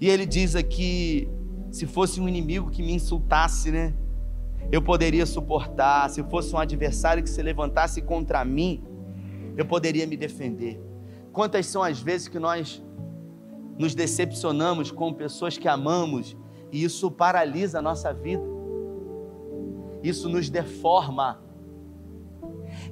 [0.00, 1.28] E ele diz aqui:
[1.70, 3.94] se fosse um inimigo que me insultasse, né?
[4.70, 6.08] Eu poderia suportar.
[6.10, 8.82] Se fosse um adversário que se levantasse contra mim,
[9.56, 10.80] eu poderia me defender.
[11.32, 12.82] Quantas são as vezes que nós
[13.78, 16.36] nos decepcionamos com pessoas que amamos
[16.72, 18.42] e isso paralisa a nossa vida.
[20.02, 21.40] Isso nos deforma.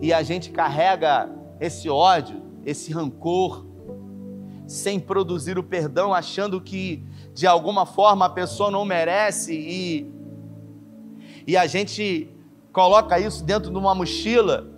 [0.00, 1.28] E a gente carrega
[1.60, 3.65] esse ódio, esse rancor,
[4.66, 7.02] sem produzir o perdão, achando que
[7.32, 10.16] de alguma forma a pessoa não merece e
[11.46, 12.28] e a gente
[12.72, 14.68] coloca isso dentro de uma mochila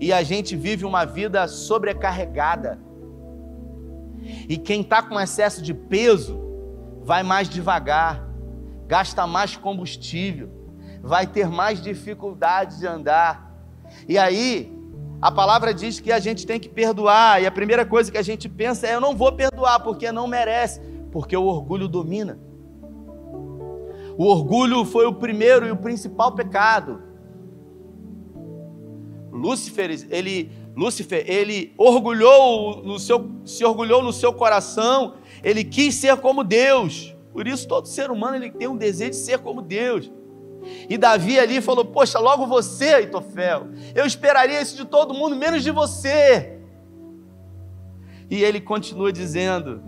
[0.00, 2.78] e a gente vive uma vida sobrecarregada.
[4.48, 6.40] E quem está com excesso de peso
[7.02, 8.26] vai mais devagar,
[8.86, 10.48] gasta mais combustível,
[11.02, 13.52] vai ter mais dificuldade de andar.
[14.08, 14.72] E aí,
[15.24, 18.22] a palavra diz que a gente tem que perdoar, e a primeira coisa que a
[18.22, 22.38] gente pensa é: eu não vou perdoar porque não merece, porque o orgulho domina.
[24.18, 27.02] O orgulho foi o primeiro e o principal pecado.
[29.32, 36.18] Lúcifer, ele Lúcifer, ele orgulhou no seu, se orgulhou no seu coração, ele quis ser
[36.18, 37.16] como Deus.
[37.32, 40.12] Por isso todo ser humano ele tem um desejo de ser como Deus.
[40.88, 43.68] E Davi ali falou: "Poxa, logo você, Aitofel.
[43.94, 46.58] Eu esperaria isso de todo mundo, menos de você."
[48.30, 49.82] E ele continua dizendo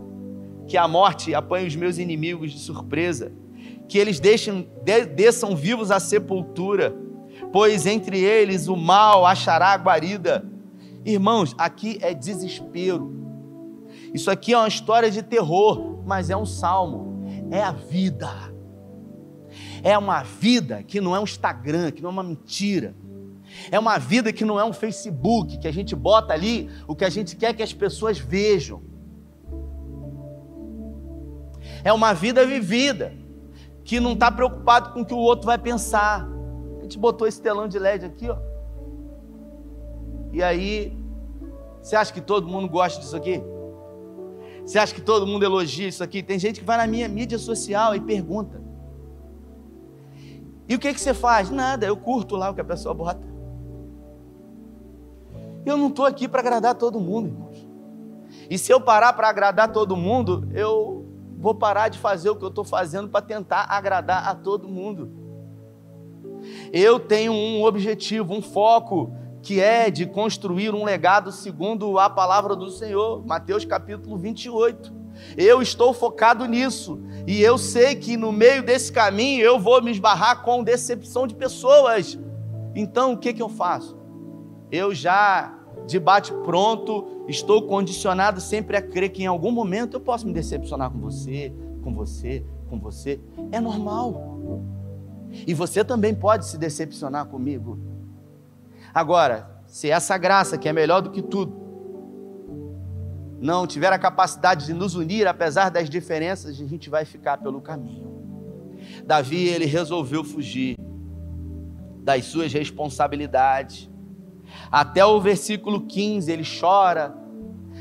[0.66, 3.32] que a morte apanha os meus inimigos de surpresa,
[3.88, 6.94] que eles deixem, de, desçam vivos à sepultura,
[7.52, 10.44] pois entre eles o mal achará guarida.
[11.04, 13.14] Irmãos, aqui é desespero.
[14.12, 17.24] Isso aqui é uma história de terror, mas é um salmo.
[17.50, 18.55] É a vida.
[19.86, 22.92] É uma vida que não é um Instagram, que não é uma mentira.
[23.70, 27.04] É uma vida que não é um Facebook, que a gente bota ali o que
[27.04, 28.82] a gente quer que as pessoas vejam.
[31.84, 33.14] É uma vida vivida,
[33.84, 36.28] que não está preocupado com o que o outro vai pensar.
[36.80, 38.38] A gente botou esse telão de LED aqui, ó.
[40.32, 40.98] E aí,
[41.80, 43.40] você acha que todo mundo gosta disso aqui?
[44.64, 46.24] Você acha que todo mundo elogia isso aqui?
[46.24, 48.65] Tem gente que vai na minha mídia social e pergunta.
[50.68, 51.50] E o que, que você faz?
[51.50, 53.20] Nada, eu curto lá o que a pessoa bota.
[55.64, 57.66] Eu não estou aqui para agradar todo mundo, irmãos.
[58.50, 61.04] E se eu parar para agradar todo mundo, eu
[61.38, 65.10] vou parar de fazer o que eu estou fazendo para tentar agradar a todo mundo.
[66.72, 72.56] Eu tenho um objetivo, um foco, que é de construir um legado segundo a palavra
[72.56, 75.05] do Senhor, Mateus capítulo 28.
[75.36, 77.00] Eu estou focado nisso.
[77.26, 81.34] E eu sei que no meio desse caminho eu vou me esbarrar com decepção de
[81.34, 82.18] pessoas.
[82.74, 83.96] Então o que, que eu faço?
[84.70, 90.00] Eu já, de bate pronto, estou condicionado sempre a crer que em algum momento eu
[90.00, 91.52] posso me decepcionar com você,
[91.82, 93.20] com você, com você.
[93.50, 94.62] É normal.
[95.46, 97.78] E você também pode se decepcionar comigo.
[98.94, 101.65] Agora, se essa graça, que é melhor do que tudo,
[103.46, 107.60] não tiver a capacidade de nos unir, apesar das diferenças, a gente vai ficar pelo
[107.60, 108.16] caminho.
[109.06, 110.76] Davi, ele resolveu fugir
[112.02, 113.88] das suas responsabilidades.
[114.70, 117.14] Até o versículo 15, ele chora,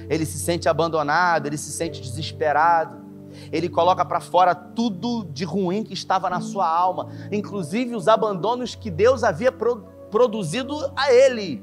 [0.07, 3.03] ele se sente abandonado, ele se sente desesperado.
[3.51, 8.75] Ele coloca para fora tudo de ruim que estava na sua alma, inclusive os abandonos
[8.75, 11.61] que Deus havia pro produzido a ele,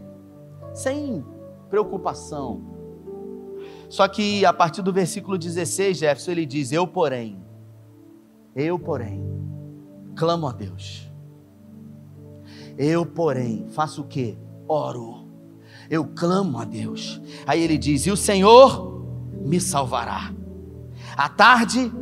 [0.74, 1.24] sem
[1.70, 2.71] preocupação,
[3.92, 7.44] só que a partir do versículo 16, Jefferson, ele diz: Eu, porém,
[8.56, 9.22] eu, porém,
[10.16, 11.12] clamo a Deus.
[12.78, 14.38] Eu, porém, faço o que?
[14.66, 15.28] Oro.
[15.90, 17.20] Eu clamo a Deus.
[17.46, 19.04] Aí ele diz: E o Senhor
[19.44, 20.32] me salvará.
[21.14, 21.92] À tarde,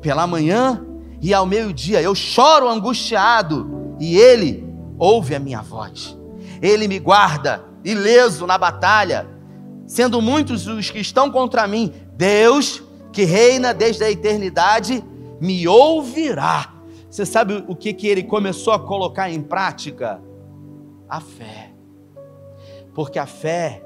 [0.00, 0.84] pela manhã
[1.22, 6.18] e ao meio-dia, eu choro angustiado, e ele ouve a minha voz.
[6.60, 9.35] Ele me guarda ileso na batalha
[9.86, 15.02] sendo muitos os que estão contra mim, Deus, que reina desde a eternidade,
[15.40, 16.74] me ouvirá.
[17.08, 20.20] Você sabe o que, que ele começou a colocar em prática?
[21.08, 21.72] A fé.
[22.94, 23.82] Porque a fé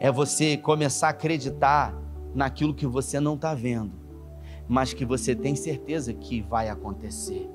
[0.00, 1.94] é você começar a acreditar
[2.34, 3.92] naquilo que você não está vendo,
[4.66, 7.48] mas que você tem certeza que vai acontecer.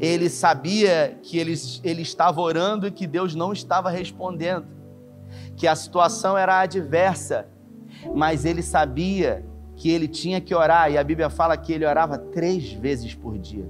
[0.00, 1.54] Ele sabia que ele,
[1.84, 4.77] ele estava orando e que Deus não estava respondendo
[5.58, 7.48] que a situação era adversa,
[8.14, 9.44] mas ele sabia
[9.74, 13.36] que ele tinha que orar, e a Bíblia fala que ele orava três vezes por
[13.36, 13.68] dia.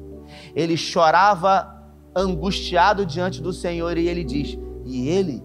[0.54, 1.82] Ele chorava
[2.14, 5.42] angustiado diante do Senhor, e ele diz: E ele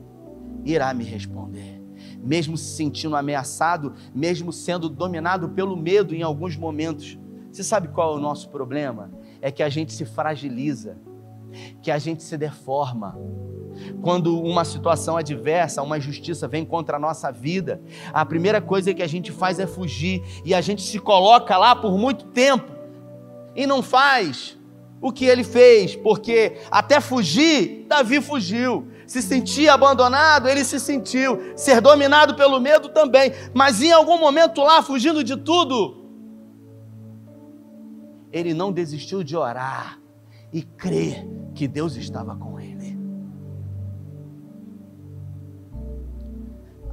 [0.66, 1.82] irá me responder.
[2.22, 7.18] Mesmo se sentindo ameaçado, mesmo sendo dominado pelo medo em alguns momentos.
[7.52, 9.12] Você sabe qual é o nosso problema?
[9.42, 10.98] É que a gente se fragiliza,
[11.82, 13.18] que a gente se deforma
[14.02, 17.82] quando uma situação adversa, uma injustiça vem contra a nossa vida,
[18.14, 21.76] a primeira coisa que a gente faz é fugir e a gente se coloca lá
[21.76, 22.72] por muito tempo
[23.56, 24.58] e não faz
[25.02, 28.88] o que ele fez, porque até fugir, Davi fugiu.
[29.06, 31.52] Se sentir abandonado, ele se sentiu.
[31.58, 33.34] Ser dominado pelo medo também.
[33.54, 36.08] Mas em algum momento lá, fugindo de tudo,
[38.32, 40.00] ele não desistiu de orar
[40.54, 42.63] e crer que Deus estava com ele.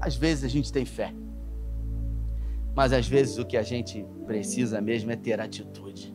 [0.00, 1.14] Às vezes a gente tem fé,
[2.74, 6.14] mas às vezes o que a gente precisa mesmo é ter atitude.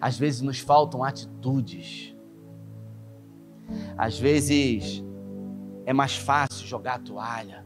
[0.00, 2.14] Às vezes nos faltam atitudes.
[3.96, 5.02] Às vezes
[5.86, 7.64] é mais fácil jogar a toalha.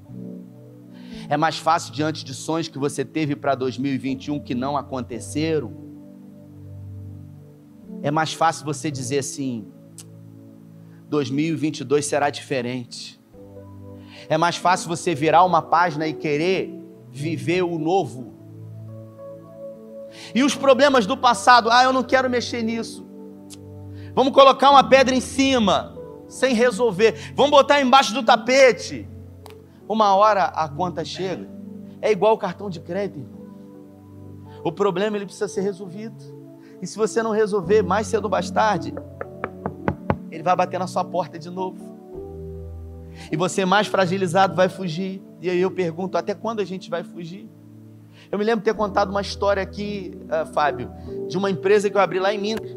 [1.28, 5.88] É mais fácil diante de sonhos que você teve para 2021 que não aconteceram.
[8.02, 9.66] É mais fácil você dizer assim:
[11.08, 13.17] 2022 será diferente.
[14.28, 16.78] É mais fácil você virar uma página e querer
[17.10, 18.34] viver o novo.
[20.34, 23.06] E os problemas do passado, ah, eu não quero mexer nisso.
[24.14, 25.96] Vamos colocar uma pedra em cima,
[26.28, 27.32] sem resolver.
[27.34, 29.08] Vamos botar embaixo do tapete.
[29.88, 31.48] Uma hora a conta chega.
[32.00, 33.38] É igual o cartão de crédito, irmão.
[34.62, 36.16] O problema ele precisa ser resolvido.
[36.82, 38.94] E se você não resolver mais cedo ou mais tarde,
[40.30, 41.97] ele vai bater na sua porta de novo.
[43.30, 45.22] E você mais fragilizado vai fugir.
[45.40, 47.48] E aí eu pergunto, até quando a gente vai fugir?
[48.30, 50.90] Eu me lembro de ter contado uma história aqui, uh, Fábio,
[51.28, 52.70] de uma empresa que eu abri lá em Minas.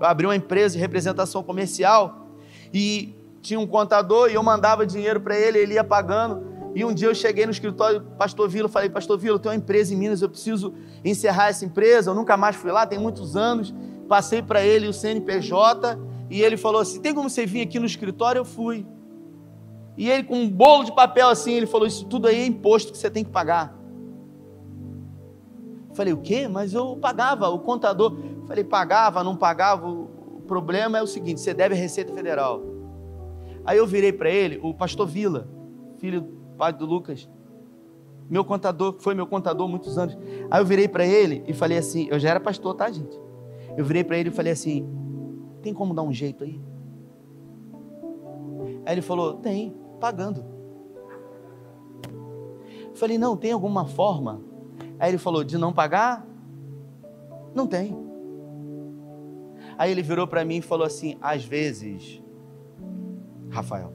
[0.00, 2.28] Eu abri uma empresa de representação comercial
[2.72, 6.52] e tinha um contador e eu mandava dinheiro para ele, ele ia pagando.
[6.74, 9.52] E um dia eu cheguei no escritório do Pastor Vila, falei, Pastor Vila, eu tenho
[9.52, 10.72] uma empresa em Minas, eu preciso
[11.04, 13.74] encerrar essa empresa, eu nunca mais fui lá, tem muitos anos.
[14.08, 15.98] Passei para ele o CNPJ
[16.30, 18.40] e ele falou assim: tem como você vir aqui no escritório?
[18.40, 18.86] Eu fui.
[19.96, 22.92] E ele, com um bolo de papel assim, ele falou: Isso tudo aí é imposto
[22.92, 23.76] que você tem que pagar.
[25.94, 26.48] Falei: O quê?
[26.48, 28.16] Mas eu pagava, o contador.
[28.46, 29.88] Falei: Pagava, não pagava.
[29.88, 32.62] O problema é o seguinte: você deve a Receita Federal.
[33.64, 35.48] Aí eu virei para ele, o pastor Vila,
[35.98, 37.28] filho do pai do Lucas,
[38.28, 40.16] meu contador, foi meu contador muitos anos.
[40.50, 43.20] Aí eu virei para ele e falei assim: Eu já era pastor, tá, gente?
[43.76, 44.88] Eu virei para ele e falei assim:
[45.62, 46.58] Tem como dar um jeito aí?
[48.86, 50.44] Aí ele falou: Tem pagando.
[52.96, 54.42] falei, não, tem alguma forma?
[54.98, 56.26] Aí ele falou, de não pagar?
[57.54, 57.96] Não tem.
[59.78, 62.22] Aí ele virou para mim e falou assim: às vezes,
[63.48, 63.92] Rafael,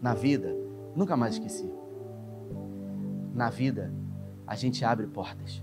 [0.00, 0.54] na vida,
[0.94, 1.70] nunca mais esqueci.
[3.34, 3.92] Na vida,
[4.46, 5.62] a gente abre portas.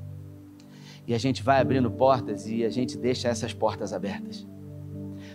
[1.08, 4.48] E a gente vai abrindo portas e a gente deixa essas portas abertas.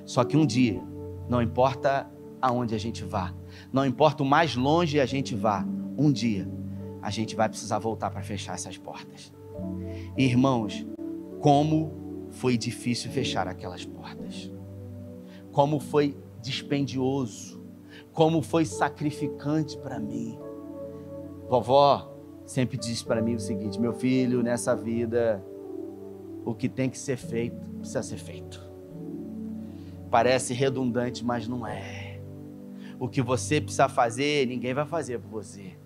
[0.05, 0.83] Só que um dia,
[1.29, 2.09] não importa
[2.41, 3.33] aonde a gente vá,
[3.75, 5.67] não importa o mais longe a gente vá,
[5.99, 6.49] um dia
[7.03, 9.35] a gente vai precisar voltar para fechar essas portas.
[10.17, 10.87] Irmãos,
[11.41, 14.49] como foi difícil fechar aquelas portas.
[15.51, 17.61] Como foi dispendioso,
[18.13, 20.39] como foi sacrificante para mim.
[21.49, 25.45] Vovó sempre diz para mim o seguinte: meu filho, nessa vida,
[26.45, 28.65] o que tem que ser feito, precisa ser feito.
[30.13, 32.04] Parece redundante, mas não é
[32.99, 35.77] o que você precisa fazer, ninguém vai fazer por você.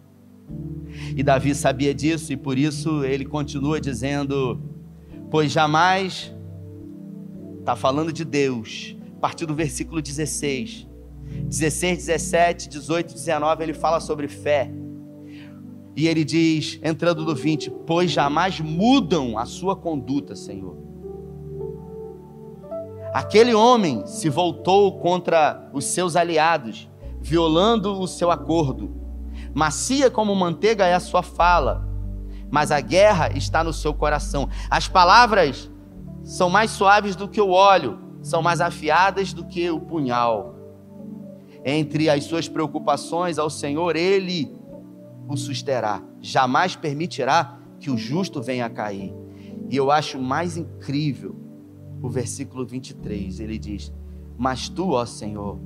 [1.17, 4.61] E Davi sabia disso e por isso ele continua dizendo:
[5.31, 6.35] Pois jamais,
[7.59, 10.87] está falando de Deus, a partir do versículo 16,
[11.45, 14.71] 16, 17, 18, 19, ele fala sobre fé.
[15.95, 20.77] E ele diz, entrando no 20: Pois jamais mudam a sua conduta, Senhor.
[23.13, 26.89] Aquele homem se voltou contra os seus aliados
[27.21, 28.95] violando o seu acordo.
[29.55, 31.89] Macia como manteiga é a sua fala,
[32.51, 34.49] mas a guerra está no seu coração.
[34.71, 35.71] As palavras
[36.23, 40.55] são mais suaves do que o óleo, são mais afiadas do que o punhal.
[41.65, 44.57] Entre as suas preocupações ao Senhor, Ele
[45.29, 49.15] o susterá, jamais permitirá que o justo venha a cair.
[49.69, 51.37] E eu acho mais incrível
[52.03, 53.93] o versículo 23, ele diz:
[54.37, 55.59] Mas tu, ó Senhor,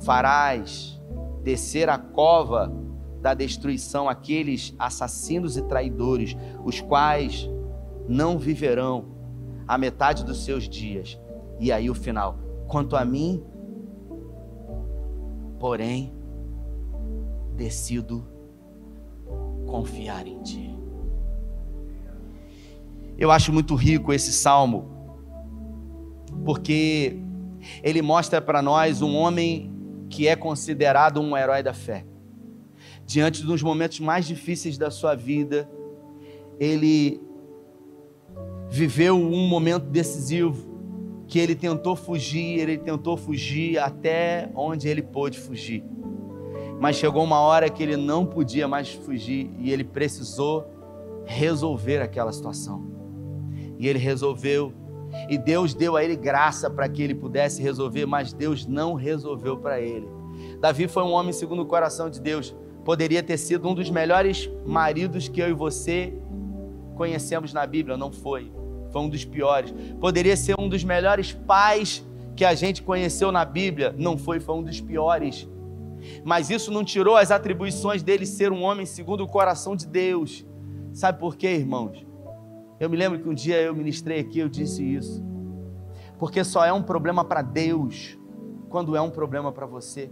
[0.00, 1.00] farás
[1.42, 2.72] descer a cova
[3.20, 7.48] da destruição aqueles assassinos e traidores, os quais
[8.08, 9.06] não viverão
[9.66, 11.18] a metade dos seus dias.
[11.58, 13.42] E aí o final: quanto a mim,
[15.58, 16.12] porém,
[17.56, 18.26] decido
[19.66, 20.76] confiar em ti.
[23.16, 24.90] Eu acho muito rico esse salmo,
[26.44, 27.16] porque
[27.82, 29.73] ele mostra para nós um homem
[30.14, 32.06] que é considerado um herói da fé.
[33.04, 35.68] Diante dos momentos mais difíceis da sua vida,
[36.60, 37.20] ele
[38.70, 40.72] viveu um momento decisivo
[41.26, 45.82] que ele tentou fugir, ele tentou fugir até onde ele pôde fugir.
[46.80, 50.64] Mas chegou uma hora que ele não podia mais fugir e ele precisou
[51.24, 52.86] resolver aquela situação.
[53.80, 54.72] E ele resolveu
[55.28, 59.56] e Deus deu a ele graça para que ele pudesse resolver, mas Deus não resolveu
[59.56, 60.08] para ele.
[60.60, 62.54] Davi foi um homem segundo o coração de Deus.
[62.84, 66.12] Poderia ter sido um dos melhores maridos que eu e você
[66.94, 68.52] conhecemos na Bíblia, não foi.
[68.90, 69.74] Foi um dos piores.
[70.00, 72.04] Poderia ser um dos melhores pais
[72.36, 75.48] que a gente conheceu na Bíblia, não foi, foi um dos piores.
[76.24, 80.44] Mas isso não tirou as atribuições dele ser um homem segundo o coração de Deus.
[80.92, 82.04] Sabe por quê, irmãos?
[82.84, 85.24] Eu me lembro que um dia eu ministrei aqui, eu disse isso.
[86.18, 88.18] Porque só é um problema para Deus
[88.68, 90.10] quando é um problema para você.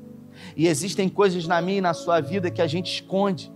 [0.56, 3.52] E existem coisas na minha e na sua vida que a gente esconde,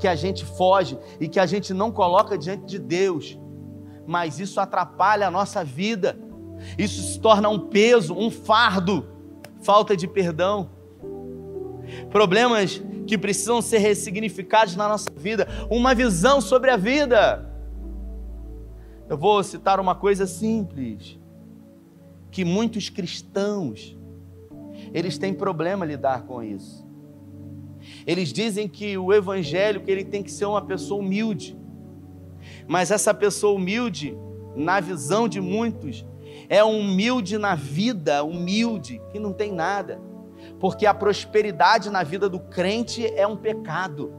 [0.00, 3.38] que a gente foge e que a gente não coloca diante de Deus.
[4.04, 6.18] Mas isso atrapalha a nossa vida.
[6.76, 9.06] Isso se torna um peso, um fardo,
[9.62, 10.70] falta de perdão.
[12.10, 17.45] Problemas que precisam ser ressignificados na nossa vida, uma visão sobre a vida.
[19.08, 21.18] Eu vou citar uma coisa simples,
[22.30, 23.96] que muitos cristãos
[24.92, 26.86] eles têm problema lidar com isso.
[28.06, 31.56] Eles dizem que o evangélico ele tem que ser uma pessoa humilde.
[32.66, 34.16] Mas essa pessoa humilde,
[34.54, 36.04] na visão de muitos,
[36.48, 40.00] é humilde na vida, humilde, que não tem nada.
[40.58, 44.12] Porque a prosperidade na vida do crente é um pecado.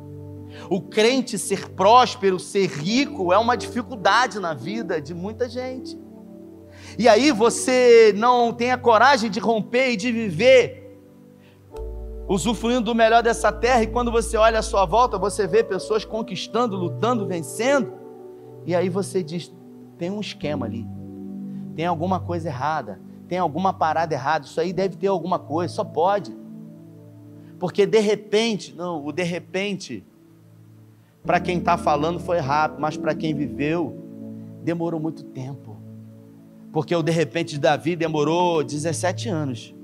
[0.69, 5.97] O crente ser próspero, ser rico, é uma dificuldade na vida de muita gente.
[6.97, 10.87] E aí você não tem a coragem de romper e de viver
[12.27, 16.03] usufruindo do melhor dessa terra, e quando você olha à sua volta, você vê pessoas
[16.03, 17.93] conquistando, lutando, vencendo,
[18.65, 19.53] e aí você diz:
[19.97, 20.85] tem um esquema ali,
[21.75, 25.83] tem alguma coisa errada, tem alguma parada errada, isso aí deve ter alguma coisa, só
[25.83, 26.35] pode.
[27.59, 30.05] Porque de repente, não, o de repente,
[31.28, 33.95] para quem está falando foi rápido, mas para quem viveu,
[34.63, 35.78] demorou muito tempo.
[36.73, 39.75] Porque o de repente de Davi demorou 17 anos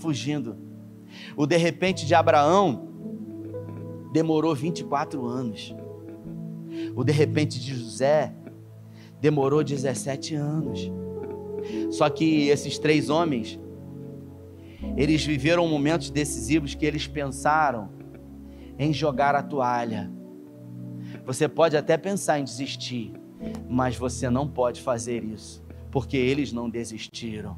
[0.00, 0.70] fugindo
[1.36, 2.88] o de repente de Abraão
[4.12, 5.74] demorou 24 anos.
[6.94, 8.32] O de repente de José
[9.20, 10.90] demorou 17 anos.
[11.90, 13.58] Só que esses três homens,
[14.96, 17.90] eles viveram momentos decisivos que eles pensaram
[18.78, 20.10] em jogar a toalha.
[21.24, 23.12] Você pode até pensar em desistir,
[23.68, 27.56] mas você não pode fazer isso, porque eles não desistiram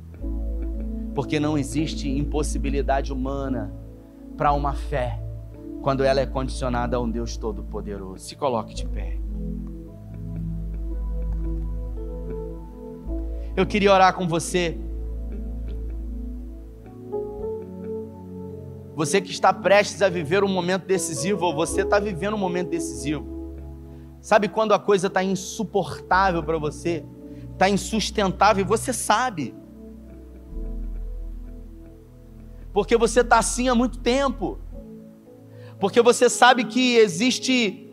[1.14, 3.72] porque não existe impossibilidade humana
[4.36, 5.20] para uma fé
[5.82, 8.24] quando ela é condicionada a um Deus Todo-Poderoso.
[8.24, 9.18] Se coloque de pé.
[13.56, 14.78] Eu queria orar com você.
[18.94, 22.70] Você que está prestes a viver um momento decisivo, ou você está vivendo um momento
[22.70, 23.31] decisivo.
[24.22, 27.04] Sabe quando a coisa está insuportável para você,
[27.52, 29.54] está insustentável, e você sabe.
[32.72, 34.58] porque você está assim há muito tempo,
[35.78, 37.90] porque você sabe que existe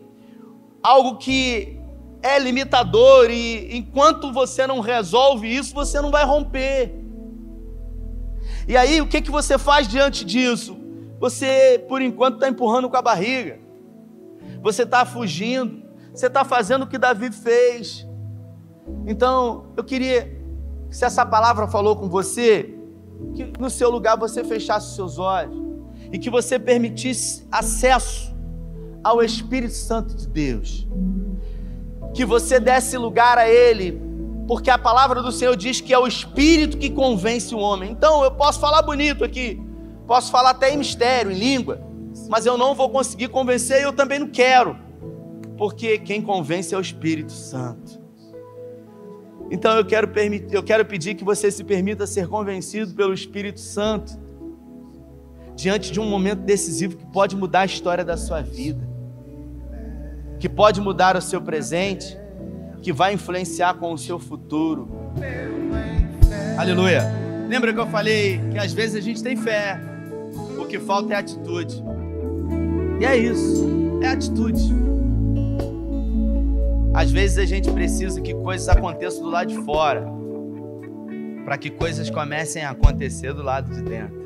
[0.82, 1.78] algo que
[2.22, 6.94] é limitador e enquanto você não resolve isso, você não vai romper.
[8.66, 10.78] E aí, o que, que você faz diante disso?
[11.18, 13.58] Você, por enquanto, está empurrando com a barriga,
[14.62, 15.82] você está fugindo,
[16.20, 18.06] você está fazendo o que Davi fez.
[19.06, 20.30] Então, eu queria,
[20.90, 22.74] se essa palavra falou com você,
[23.34, 25.56] que no seu lugar você fechasse os seus olhos
[26.12, 28.34] e que você permitisse acesso
[29.02, 30.86] ao Espírito Santo de Deus.
[32.12, 33.98] Que você desse lugar a Ele,
[34.46, 37.92] porque a palavra do Senhor diz que é o Espírito que convence o homem.
[37.92, 39.58] Então eu posso falar bonito aqui,
[40.06, 41.80] posso falar até em mistério, em língua,
[42.28, 44.76] mas eu não vou conseguir convencer e eu também não quero,
[45.60, 48.00] porque quem convence é o Espírito Santo.
[49.50, 50.10] Então eu quero,
[50.50, 54.18] eu quero pedir que você se permita ser convencido pelo Espírito Santo
[55.54, 58.88] diante de um momento decisivo que pode mudar a história da sua vida,
[60.38, 62.16] que pode mudar o seu presente,
[62.80, 64.88] que vai influenciar com o seu futuro.
[66.56, 67.02] Aleluia.
[67.50, 69.78] Lembra que eu falei que às vezes a gente tem fé,
[70.58, 71.84] o que falta é atitude.
[72.98, 74.89] E é isso, é atitude.
[77.00, 80.06] Às vezes a gente precisa que coisas aconteçam do lado de fora,
[81.46, 84.20] para que coisas comecem a acontecer do lado de dentro.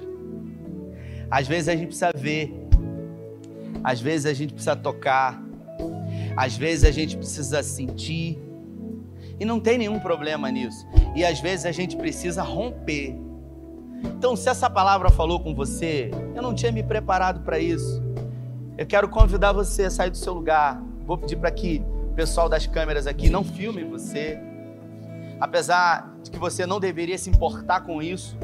[1.31, 2.53] Às vezes a gente precisa ver,
[3.85, 5.41] às vezes a gente precisa tocar,
[6.37, 8.43] às vezes a gente precisa sentir,
[9.39, 10.85] e não tem nenhum problema nisso.
[11.15, 13.17] E às vezes a gente precisa romper.
[14.03, 18.03] Então, se essa palavra falou com você, eu não tinha me preparado para isso.
[18.77, 20.83] Eu quero convidar você a sair do seu lugar.
[21.07, 21.81] Vou pedir para que
[22.15, 24.39] pessoal das câmeras aqui, não filme você.
[25.41, 28.37] Apesar de que você não deveria se importar com isso,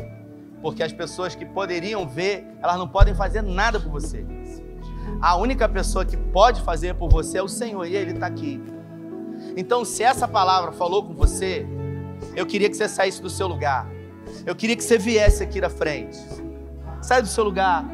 [0.61, 4.25] porque as pessoas que poderiam ver, elas não podem fazer nada por você.
[5.21, 8.61] A única pessoa que pode fazer por você é o Senhor e Ele está aqui.
[9.57, 11.67] Então, se essa palavra falou com você,
[12.37, 13.87] eu queria que você saísse do seu lugar.
[14.45, 16.19] Eu queria que você viesse aqui na frente.
[17.03, 17.85] Sai do seu lugar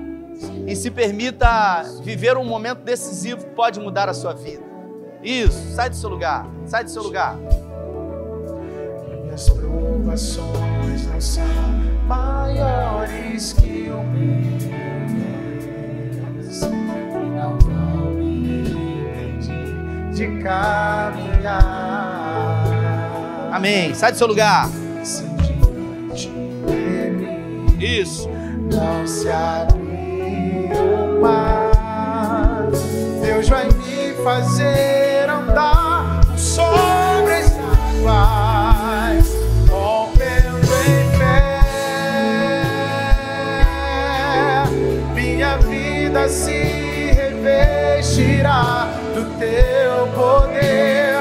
[0.67, 4.66] e se permita viver um momento decisivo que pode mudar a sua vida.
[5.27, 7.37] Isso, sai do seu lugar, sai do seu lugar.
[9.25, 11.45] Minhas provações não são
[12.07, 14.37] maiores que o meu
[17.35, 21.59] não vão me impedir de caminhar.
[23.53, 23.93] Amém.
[23.97, 24.71] Sai do seu lugar.
[27.81, 28.29] Isso.
[28.73, 31.73] Não se abriu mar
[33.21, 35.06] Deus vai me fazer
[46.29, 51.16] se revestirá do teu poder,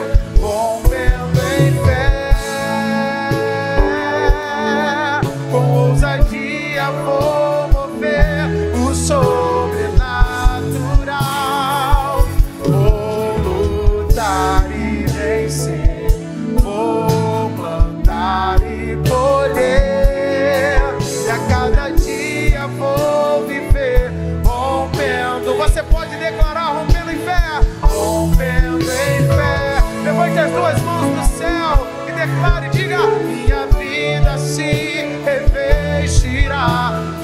[36.05, 37.14] revestirá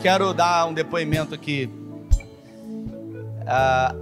[0.00, 1.70] quero dar um depoimento aqui.
[3.46, 3.94] Ah,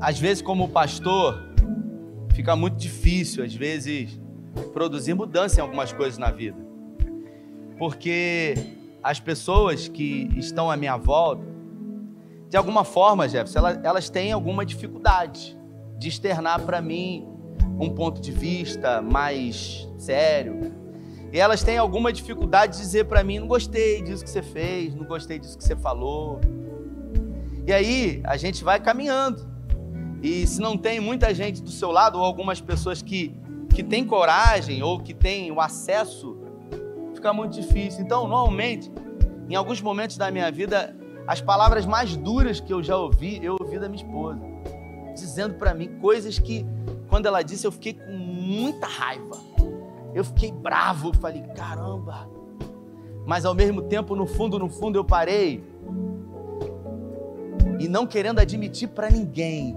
[0.00, 1.42] às vezes, como pastor,
[2.34, 4.20] fica muito difícil, às vezes,
[4.72, 6.58] produzir mudança em algumas coisas na vida.
[7.78, 8.54] Porque
[9.02, 11.44] as pessoas que estão à minha volta,
[12.50, 15.56] de alguma forma, Jefferson, elas, elas têm alguma dificuldade
[15.98, 17.26] de externar para mim
[17.80, 20.72] um ponto de vista mais sério,
[21.32, 24.94] e elas têm alguma dificuldade de dizer para mim: não gostei disso que você fez,
[24.94, 26.40] não gostei disso que você falou.
[27.66, 29.46] E aí a gente vai caminhando.
[30.22, 33.34] E se não tem muita gente do seu lado, ou algumas pessoas que,
[33.74, 36.38] que têm coragem ou que têm o acesso,
[37.14, 38.02] fica muito difícil.
[38.02, 38.90] Então, normalmente,
[39.48, 40.96] em alguns momentos da minha vida,
[41.26, 44.40] as palavras mais duras que eu já ouvi, eu ouvi da minha esposa,
[45.14, 46.64] dizendo para mim coisas que,
[47.08, 49.55] quando ela disse, eu fiquei com muita raiva.
[50.16, 52.26] Eu fiquei bravo, falei, caramba.
[53.26, 55.62] Mas ao mesmo tempo, no fundo, no fundo, eu parei
[57.78, 59.76] e não querendo admitir para ninguém,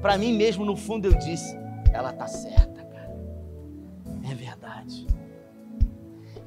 [0.00, 1.54] para mim mesmo, no fundo, eu disse:
[1.92, 3.14] ela tá certa, cara.
[4.30, 5.06] É verdade.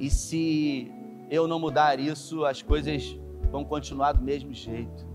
[0.00, 0.90] E se
[1.30, 3.16] eu não mudar isso, as coisas
[3.52, 5.06] vão continuar do mesmo jeito.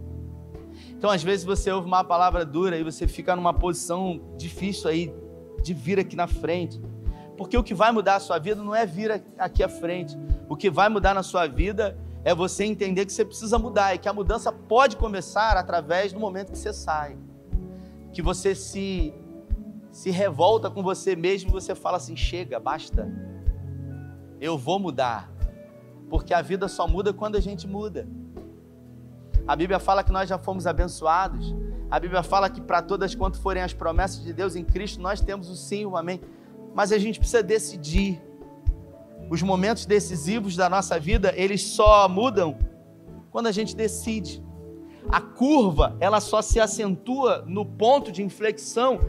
[0.91, 5.13] Então, às vezes, você ouve uma palavra dura e você fica numa posição difícil aí
[5.61, 6.79] de vir aqui na frente.
[7.37, 10.17] Porque o que vai mudar a sua vida não é vir aqui à frente.
[10.49, 13.97] O que vai mudar na sua vida é você entender que você precisa mudar e
[13.97, 17.15] que a mudança pode começar através do momento que você sai.
[18.11, 19.13] Que você se
[19.91, 23.11] se revolta com você mesmo e você fala assim: chega, basta.
[24.39, 25.31] Eu vou mudar.
[26.09, 28.07] Porque a vida só muda quando a gente muda.
[29.47, 31.55] A Bíblia fala que nós já fomos abençoados.
[31.89, 35.21] A Bíblia fala que para todas quanto forem as promessas de Deus em Cristo, nós
[35.21, 36.21] temos o sim, o amém.
[36.77, 38.21] Mas a gente precisa decidir.
[39.31, 42.55] Os momentos decisivos da nossa vida, eles só mudam
[43.31, 44.43] quando a gente decide.
[45.09, 48.99] A curva, ela só se acentua no ponto de inflexão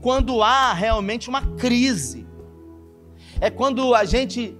[0.00, 2.24] quando há realmente uma crise.
[3.40, 4.56] É quando a gente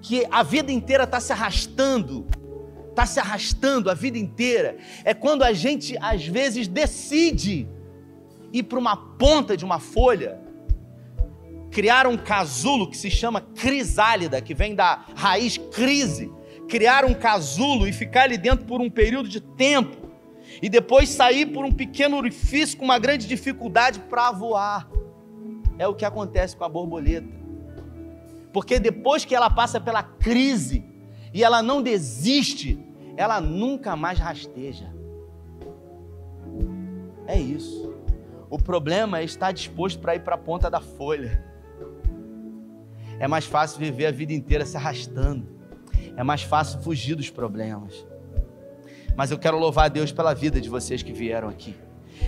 [0.00, 2.26] que a vida inteira está se arrastando,
[2.88, 4.78] está se arrastando a vida inteira.
[5.04, 7.68] É quando a gente às vezes decide
[8.50, 10.42] ir para uma ponta de uma folha
[11.74, 16.32] criar um casulo que se chama crisálida, que vem da raiz crise,
[16.68, 20.08] criar um casulo e ficar ali dentro por um período de tempo,
[20.62, 24.88] e depois sair por um pequeno orifício com uma grande dificuldade para voar.
[25.76, 27.26] É o que acontece com a borboleta.
[28.52, 30.84] Porque depois que ela passa pela crise
[31.32, 32.78] e ela não desiste,
[33.16, 34.94] ela nunca mais rasteja.
[37.26, 37.92] É isso.
[38.48, 41.53] O problema é estar disposto para ir para a ponta da folha.
[43.24, 45.48] É mais fácil viver a vida inteira se arrastando.
[46.14, 48.06] É mais fácil fugir dos problemas.
[49.16, 51.74] Mas eu quero louvar a Deus pela vida de vocês que vieram aqui.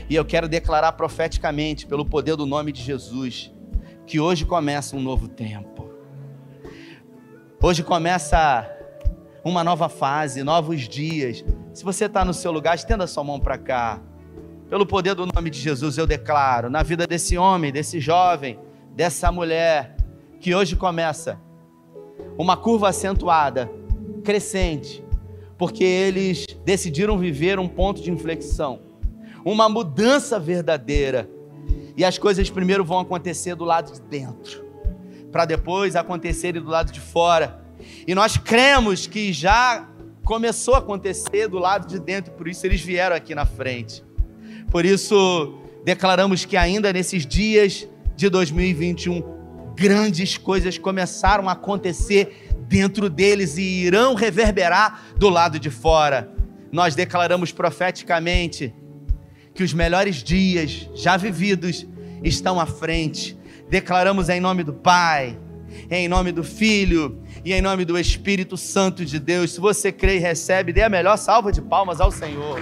[0.08, 3.52] E eu quero declarar profeticamente, pelo poder do nome de Jesus,
[4.06, 5.90] que hoje começa um novo tempo.
[7.62, 8.66] Hoje começa
[9.44, 11.44] uma nova fase, novos dias.
[11.74, 14.00] Se você está no seu lugar, estenda sua mão para cá.
[14.70, 18.58] Pelo poder do nome de Jesus, eu declaro na vida desse homem, desse jovem,
[18.94, 19.95] dessa mulher,
[20.46, 21.40] que hoje começa
[22.38, 23.68] uma curva acentuada,
[24.22, 25.04] crescente,
[25.58, 28.78] porque eles decidiram viver um ponto de inflexão,
[29.44, 31.28] uma mudança verdadeira,
[31.96, 34.64] E as coisas primeiro vão acontecer do lado de dentro,
[35.32, 37.60] para depois acontecerem do lado de fora.
[38.06, 39.88] E nós cremos que já
[40.22, 44.04] começou a acontecer do lado de dentro, por isso eles vieram aqui na frente.
[44.70, 49.35] Por isso, declaramos que ainda nesses dias de 2021,
[49.76, 56.32] grandes coisas começaram a acontecer dentro deles e irão reverberar do lado de fora.
[56.72, 58.74] Nós declaramos profeticamente
[59.54, 61.86] que os melhores dias já vividos
[62.24, 63.38] estão à frente.
[63.68, 65.38] Declaramos em nome do Pai,
[65.90, 69.52] em nome do Filho e em nome do Espírito Santo de Deus.
[69.52, 72.58] Se você crê e recebe, dê a melhor salva de palmas ao Senhor.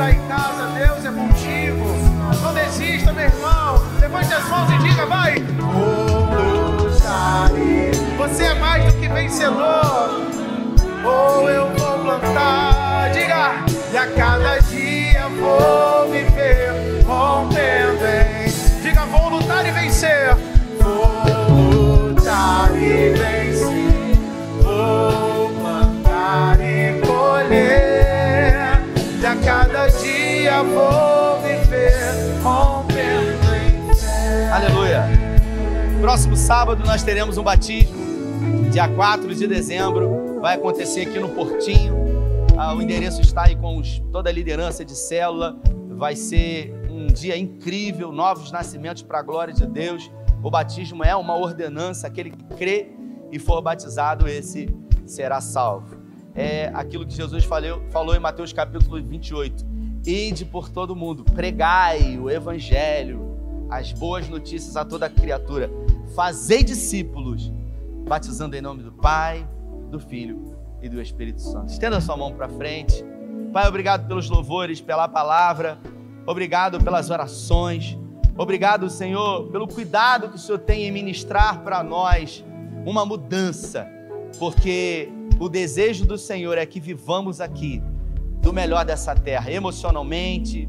[0.00, 1.84] Está em casa, Deus é contigo.
[2.42, 3.82] Não desista, meu irmão.
[4.00, 5.34] Levante as mãos e diga, vai.
[8.16, 10.30] Você é mais do que vencedor.
[11.04, 13.10] Ou eu vou plantar.
[13.12, 18.82] Diga, e a cada dia vou viver rompendo em.
[18.82, 20.36] Diga, vou lutar e vencer.
[20.78, 23.39] Vou lutar e vencer.
[30.64, 33.40] Vou viver rompendo.
[34.52, 35.04] Aleluia.
[36.00, 40.40] Próximo sábado nós teremos um batismo, dia 4 de dezembro.
[40.40, 41.94] Vai acontecer aqui no Portinho.
[42.56, 45.56] Ah, o endereço está aí com os, toda a liderança de célula.
[45.88, 50.10] Vai ser um dia incrível, novos nascimentos para a glória de Deus.
[50.42, 52.90] O batismo é uma ordenança, aquele que crê
[53.30, 54.68] e for batizado, esse
[55.06, 56.00] será salvo
[56.34, 59.69] é aquilo que Jesus falou, falou em Mateus capítulo 28.
[60.04, 65.70] Ide por todo mundo, pregai o evangelho, as boas notícias a toda criatura.
[66.14, 67.52] Fazei discípulos,
[68.08, 69.46] batizando em nome do Pai,
[69.90, 71.70] do Filho e do Espírito Santo.
[71.70, 73.04] Estenda sua mão para frente.
[73.52, 75.78] Pai, obrigado pelos louvores, pela palavra.
[76.26, 77.98] Obrigado pelas orações.
[78.38, 82.42] Obrigado, Senhor, pelo cuidado que o Senhor tem em ministrar para nós
[82.86, 83.86] uma mudança,
[84.38, 87.82] porque o desejo do Senhor é que vivamos aqui
[88.40, 90.68] do melhor dessa terra, emocionalmente,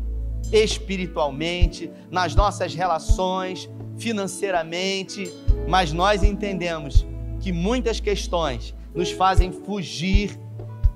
[0.52, 5.32] espiritualmente, nas nossas relações, financeiramente,
[5.68, 7.06] mas nós entendemos
[7.40, 10.38] que muitas questões nos fazem fugir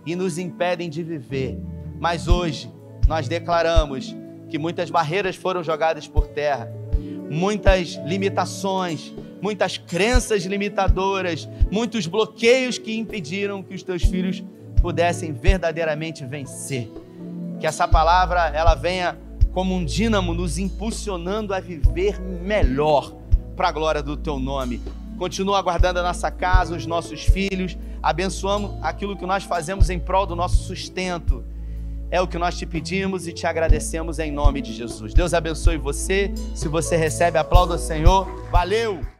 [0.06, 1.58] e nos impedem de viver.
[2.00, 2.70] Mas hoje
[3.08, 4.16] nós declaramos
[4.50, 6.72] que muitas barreiras foram jogadas por terra,
[7.30, 14.44] muitas limitações, muitas crenças limitadoras, muitos bloqueios que impediram que os teus filhos
[14.86, 16.92] pudessem verdadeiramente vencer.
[17.60, 19.18] Que essa palavra ela venha
[19.52, 23.12] como um dínamo nos impulsionando a viver melhor
[23.56, 24.80] para a glória do teu nome.
[25.18, 30.28] Continua guardando a nossa casa, os nossos filhos, abençoamos aquilo que nós fazemos em prol
[30.28, 31.44] do nosso sustento.
[32.12, 35.16] É o que nós te pedimos e te agradecemos em nome de Jesus.
[35.16, 36.32] Deus abençoe você.
[36.54, 38.28] Se você recebe, aplauda o Senhor.
[38.52, 39.15] Valeu!